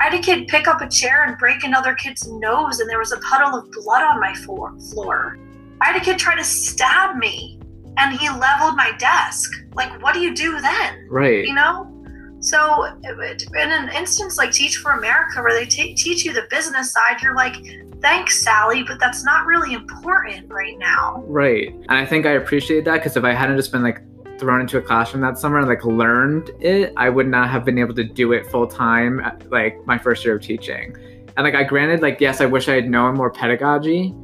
[0.00, 3.00] I had a kid pick up a chair and break another kid's nose and there
[3.00, 4.72] was a puddle of blood on my floor.
[4.92, 5.38] floor.
[5.80, 7.58] I had a kid try to stab me
[7.96, 9.50] and he leveled my desk.
[9.74, 11.08] Like, what do you do then?
[11.10, 11.44] Right.
[11.46, 11.92] you know
[12.38, 16.92] so in an instance like teach for america where they ta teach you the business
[16.92, 17.54] side you're like
[18.02, 21.68] thanks sally but that's not really important right now Right.
[21.74, 24.02] And I think I appreciate that because if I hadn't just been like
[24.38, 27.78] thrown into a classroom that summer and like learned it, I would not have been
[27.78, 30.96] able to do it full time uh, like my first year of teaching.
[31.36, 34.14] And like I granted, like yes, I wish I had known more pedagogy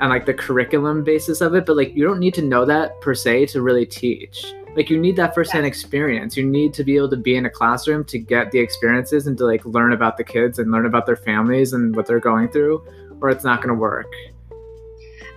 [0.00, 3.00] and like the curriculum basis of it, but like you don't need to know that
[3.00, 4.52] per se to really teach.
[4.76, 6.36] Like you need that firsthand experience.
[6.36, 9.38] You need to be able to be in a classroom to get the experiences and
[9.38, 12.48] to like learn about the kids and learn about their families and what they're going
[12.48, 12.84] through,
[13.20, 14.12] or it's not going to work.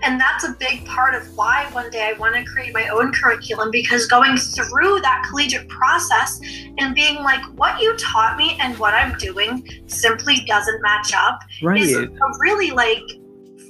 [0.03, 3.11] And that's a big part of why one day I want to create my own
[3.11, 6.39] curriculum because going through that collegiate process
[6.77, 11.39] and being like, what you taught me and what I'm doing simply doesn't match up
[11.63, 11.81] Right.
[11.81, 12.07] is a
[12.39, 13.03] really like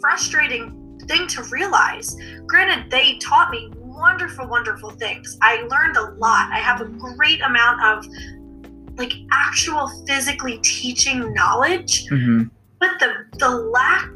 [0.02, 2.16] frustrating thing to realize.
[2.46, 5.38] Granted, they taught me wonderful, wonderful things.
[5.42, 6.52] I learned a lot.
[6.52, 8.06] I have a great amount of
[8.98, 12.44] like actual physically teaching knowledge hmm
[12.80, 14.10] but the the lack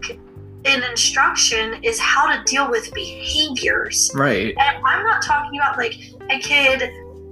[0.66, 4.56] in instruction is how to deal with behaviors Right.
[4.58, 5.96] and i'm not talking about like
[6.30, 6.90] a kid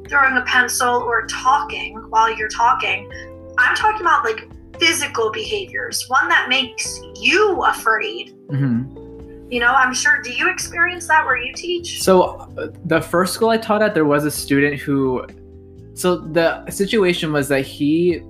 [0.10, 3.10] throwing a pencil or talking while you're talking
[3.58, 4.50] i'm talking about like
[4.80, 8.84] physical behaviors one that makes you afraid hmm
[9.52, 13.34] you know i'm sure do you experience that where you teach So uh, the first
[13.34, 15.26] school I taught at, there was a student who.
[15.96, 18.22] So the situation was that he,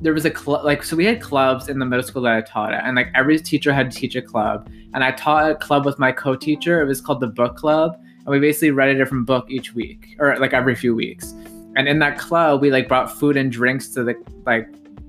[0.00, 2.40] there was a club like so we had clubs in the middle school that I
[2.42, 5.54] taught at, and like every teacher had to teach a club, and I taught a
[5.54, 6.80] club with my co-teacher.
[6.80, 10.16] It was called the book club, and we basically read a different book each week
[10.18, 11.32] or like every few weeks.
[11.76, 14.68] And in that club, we like brought food and drinks to the like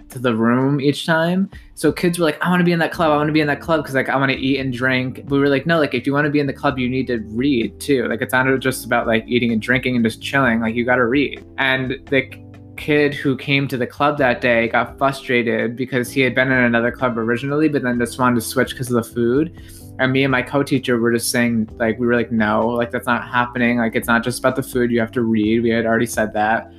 [0.10, 1.50] to the room each time.
[1.76, 3.12] So kids were like, I want to be in that club.
[3.12, 5.22] I want to be in that club because like I want to eat and drink.
[5.28, 7.08] We were like, no, like if you want to be in the club, you need
[7.08, 8.08] to read too.
[8.08, 10.60] Like it's not just about like eating and drinking and just chilling.
[10.62, 11.46] Like you got to read.
[11.58, 12.30] And the
[12.78, 16.64] kid who came to the club that day got frustrated because he had been in
[16.64, 19.62] another club originally, but then just wanted to switch because of the food.
[20.00, 23.08] And me and my co-teacher were just saying like we were like, no, like that's
[23.08, 23.80] not happening.
[23.80, 24.92] Like it's not just about the food.
[24.92, 25.64] You have to read.
[25.64, 26.72] We had already said that.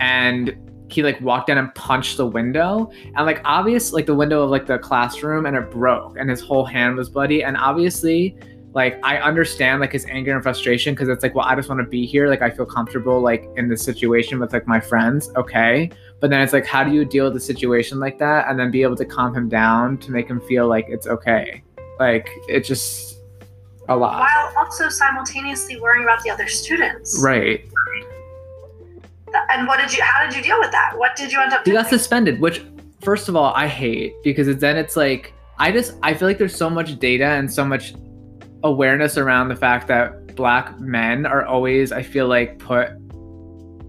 [0.00, 0.56] And
[0.88, 4.50] he like walked in and punched the window and like obvious like the window of
[4.50, 8.36] like the classroom and it broke and his whole hand was bloody and obviously
[8.74, 11.80] like i understand like his anger and frustration because it's like well i just want
[11.80, 15.30] to be here like i feel comfortable like in this situation with like my friends
[15.36, 15.90] okay?
[16.20, 18.70] But then it's like how do you deal with a situation like that and then
[18.70, 21.62] be able to calm him down to make him feel like it's okay?
[21.98, 23.20] Like it's just
[23.88, 24.20] a lot.
[24.20, 27.20] While also simultaneously worrying about the other students.
[27.22, 27.68] Right.
[29.50, 30.94] And what did you how did you deal with that?
[30.96, 31.82] What did you end up he doing?
[31.82, 32.64] got suspended which
[33.00, 36.56] first of all i hate because then it's like i just i feel like there's
[36.56, 37.94] so much data and so much
[38.64, 42.88] awareness around the fact that black men are always i feel like put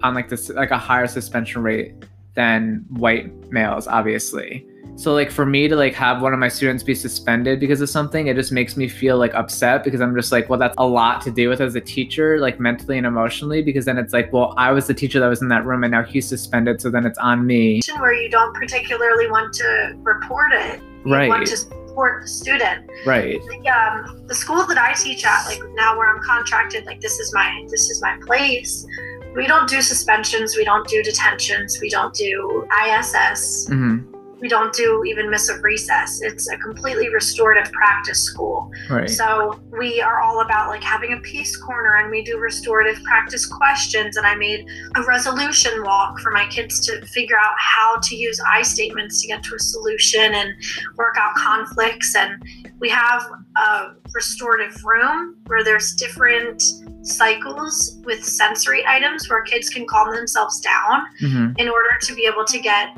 [0.03, 1.93] on like this like a higher suspension rate
[2.35, 4.67] than white males obviously
[4.97, 7.89] so like for me to like have one of my students be suspended because of
[7.89, 10.85] something it just makes me feel like upset because i'm just like well that's a
[10.85, 14.31] lot to deal with as a teacher like mentally and emotionally because then it's like
[14.31, 16.89] well i was the teacher that was in that room and now he's suspended so
[16.89, 20.81] then it's on me where you don't particularly want to report it.
[21.05, 21.29] You Right.
[21.29, 22.89] want to support the student.
[23.05, 26.99] right The, um, the school that I teach at, like now where I'm contracted, like
[26.99, 28.85] this is my this is my place.
[29.33, 30.55] We don't do suspensions.
[30.57, 31.79] We don't do detentions.
[31.81, 33.67] We don't do ISS.
[33.67, 36.21] hmm We don't do even miss of recess.
[36.21, 38.71] It's a completely restorative practice school.
[38.89, 43.01] right So we are all about like having a peace corner and we do restorative
[43.03, 47.97] practice questions and I made a resolution walk for my kids to figure out how
[48.01, 50.53] to use I statements to get to a solution and
[50.97, 52.41] work out conflicts and
[52.79, 53.25] we have
[53.55, 56.61] a restorative room where there's different
[57.03, 62.25] cycles with sensory items where kids can calm themselves down hmm in order to be
[62.25, 62.97] able to get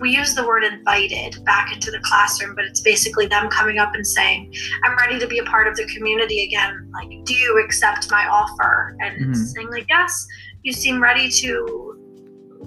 [0.00, 3.94] we use the word invited back into the classroom but it's basically them coming up
[3.94, 4.52] and saying
[4.84, 6.90] i'm ready to be a part of the community again.
[6.92, 8.96] Like do you accept my offer?
[9.00, 9.30] And Mhm.
[9.30, 10.26] it's saying like yes
[10.62, 11.94] you seem ready to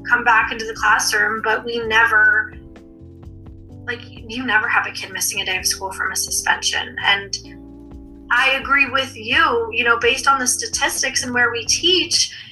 [0.09, 2.53] come back into the classroom but we never
[3.87, 6.95] like you never have a kid missing a day of school from a suspension.
[7.03, 7.35] And
[8.33, 12.50] i agree with you you know based on the statistics and where we teach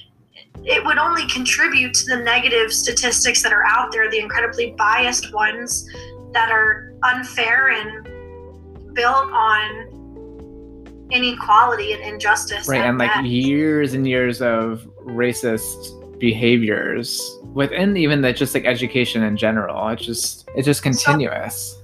[0.65, 5.33] it would only contribute to the negative statistics that are out there, the incredibly biased
[5.33, 5.89] ones
[6.33, 12.67] that are unfair and built on inequality and injustice.
[12.67, 17.19] right and like years and years of racist behaviors
[17.53, 21.79] within even the just like education in general it's just it's just continuous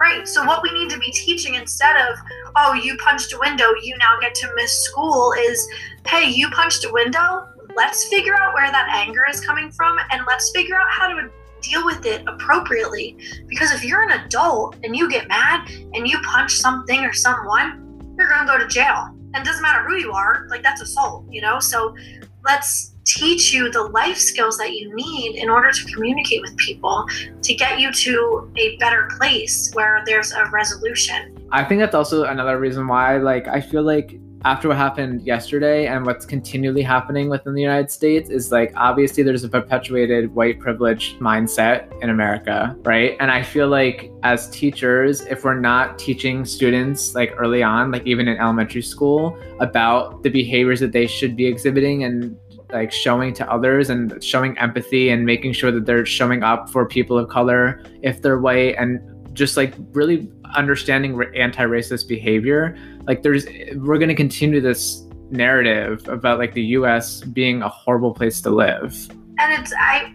[0.00, 0.26] Right.
[0.26, 2.16] So what we need to be teaching instead of,
[2.56, 5.68] oh, you punched a window, you now get to miss school is,
[6.06, 7.46] hey, you punched a window.
[7.76, 11.30] Let's figure out where that anger is coming from and let's figure out how to
[11.60, 13.16] deal with it appropriately.
[13.46, 18.14] Because if you're an adult and you get mad and you punch something or someone,
[18.18, 19.08] you're going to go to jail.
[19.34, 21.60] And it doesn't matter who you are, like that's assault, you know?
[21.60, 21.94] So
[22.44, 27.06] let's teach you the life skills that you need in order to communicate with people
[27.42, 31.36] to get you to a better place where there's a resolution.
[31.52, 35.86] I think that's also another reason why like I feel like after what happened yesterday
[35.86, 40.58] and what's continually happening within the United States is like obviously there's a perpetuated white
[40.58, 43.16] privilege mindset in America, right?
[43.20, 48.06] And I feel like as teachers, if we're not teaching students like early on, like
[48.06, 52.34] even in elementary school, about the behaviors that they should be exhibiting and
[52.72, 56.86] like showing to others and showing empathy and making sure that they're showing up for
[56.86, 59.00] people of color if they're white and
[59.34, 62.76] just like really understanding anti-racist behavior
[63.10, 68.14] like there's we're going to continue this narrative about like the US being a horrible
[68.14, 69.08] place to live.
[69.36, 70.14] And it's I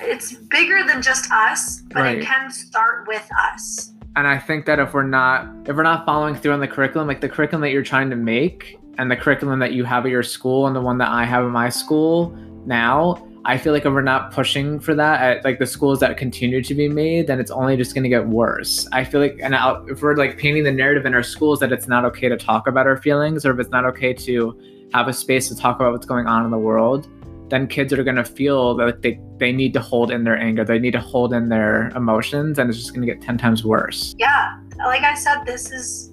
[0.00, 2.18] it's bigger than just us, but right.
[2.18, 3.92] it can start with us.
[4.16, 7.06] And I think that if we're not if we're not following through on the curriculum,
[7.06, 10.10] like the curriculum that you're trying to make and the curriculum that you have at
[10.10, 12.30] your school and the one that I have at my school
[12.64, 16.16] now, I feel like if we're not pushing for that at like the schools that
[16.16, 18.88] continue to be made, then it's only just going to get worse.
[18.90, 21.70] I feel like, and I'll, if we're like painting the narrative in our schools that
[21.70, 24.60] it's not okay to talk about our feelings or if it's not okay to
[24.92, 27.06] have a space to talk about what's going on in the world,
[27.48, 30.64] then kids are going to feel that they, they need to hold in their anger,
[30.64, 33.64] they need to hold in their emotions, and it's just going to get 10 times
[33.64, 34.12] worse.
[34.18, 34.58] Yeah.
[34.78, 36.10] Like I said, this is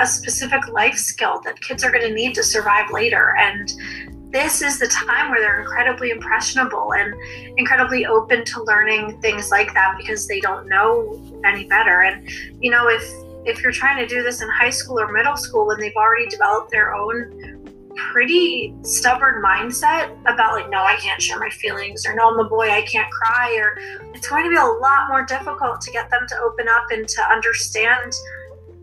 [0.00, 3.36] a specific life skill that kids are going to need to survive later.
[3.38, 3.70] And
[4.32, 7.14] this is the time where they're incredibly impressionable and
[7.58, 12.02] incredibly open to learning things like that because they don't know any better.
[12.02, 12.28] And
[12.60, 13.02] you know, if
[13.44, 16.28] if you're trying to do this in high school or middle school when they've already
[16.28, 17.58] developed their own
[17.94, 22.48] pretty stubborn mindset about like no i can't share my feelings or no i'm a
[22.48, 23.76] boy i can't cry or
[24.14, 27.06] it's going to be a lot more difficult to get them to open up and
[27.06, 28.14] to understand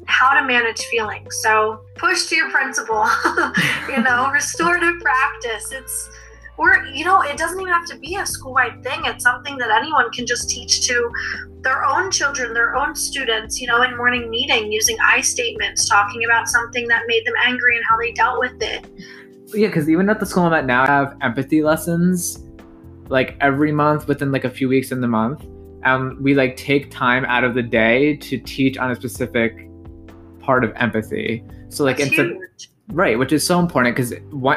[0.09, 1.39] how to manage feelings.
[1.41, 3.05] So push to your principal,
[3.89, 5.71] you know, restorative practice.
[5.71, 6.09] It's
[6.57, 9.05] or you know, it doesn't even have to be a school-wide thing.
[9.05, 11.09] It's something that anyone can just teach to
[11.61, 16.25] their own children, their own students, you know, in morning meeting using I statements, talking
[16.25, 18.85] about something that made them angry and how they dealt with it.
[19.53, 22.45] Yeah, because even at the school I'm at now, I have empathy lessons
[23.07, 25.45] like every month within like a few weeks in the month.
[25.83, 29.68] And we like take time out of the day to teach on a specific
[30.49, 31.43] part of empathy.
[31.69, 32.35] So like That's instead,
[32.87, 34.13] right, which is so important because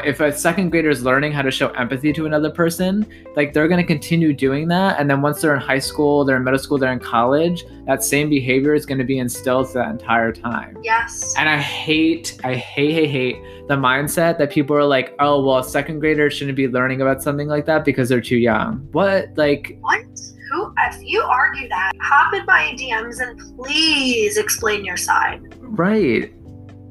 [0.07, 3.07] if a second grader is learning how to show empathy to another person,
[3.37, 6.39] like they're going to continue doing that, and then once they're in high school, they're
[6.39, 9.91] in middle school, they're in college, that same behavior is going to be instilled that
[9.91, 10.79] entire time.
[10.83, 11.35] Yes.
[11.37, 13.37] And I hate, I hate, hate, hate
[13.69, 17.49] the mindset that people are like, oh well, second graders shouldn't be learning about something
[17.49, 18.79] like that because they're too young.
[18.93, 19.77] What like?
[19.83, 20.07] What?
[20.53, 25.55] Who if you argue that hop in my dms and please explain your side.
[25.61, 26.33] Right.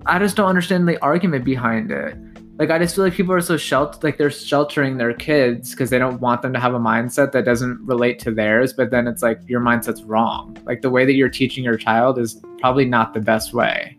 [0.06, 2.18] I just don't understand the argument behind it.
[2.58, 5.90] Like i just feel like people are so sheltered like they're sheltering their kids because
[5.90, 9.08] they don't want them to have a mindset that doesn't relate to theirs but then
[9.08, 10.58] it's like your mindset's wrong.
[10.66, 13.98] Like the way that you're teaching your child is probably not the best way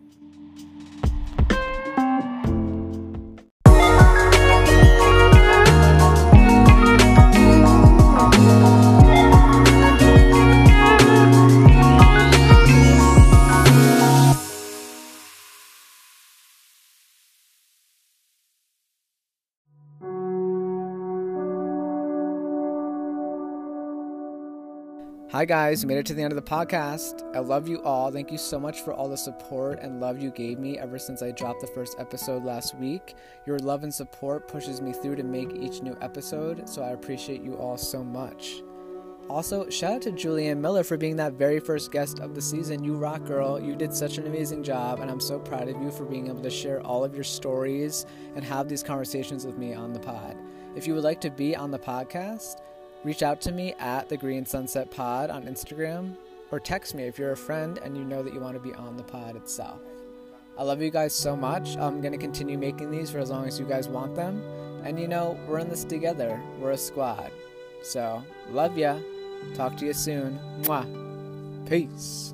[25.43, 27.21] Hi, guys, made it to the end of the podcast.
[27.35, 28.09] I love you all.
[28.09, 31.21] Thank you so much for all the support and love you gave me ever since
[31.21, 33.15] I dropped the first episode last week.
[33.45, 37.41] Your love and support pushes me through to make each new episode, so I appreciate
[37.41, 38.61] you all so much.
[39.29, 42.81] Also, shout out to Julianne Miller for being that very first guest of the season.
[42.81, 43.59] You rock, girl.
[43.61, 46.41] You did such an amazing job, and I'm so proud of you for being able
[46.41, 48.05] to share all of your stories
[48.37, 50.37] and have these conversations with me on the pod.
[50.77, 52.61] If you would like to be on the podcast,
[53.03, 56.15] Reach out to me at the Green Sunset Pod on Instagram
[56.51, 58.73] or text me if you're a friend and you know that you want to be
[58.75, 59.81] on the pod itself.
[60.57, 61.75] I love you guys so much.
[61.77, 64.41] I'm going to continue making these for as long as you guys want them.
[64.85, 66.39] And you know, we're in this together.
[66.59, 67.31] We're a squad.
[67.81, 68.99] So, love ya.
[69.55, 70.39] Talk to you soon.
[70.61, 71.67] Mwah.
[71.67, 72.33] Peace.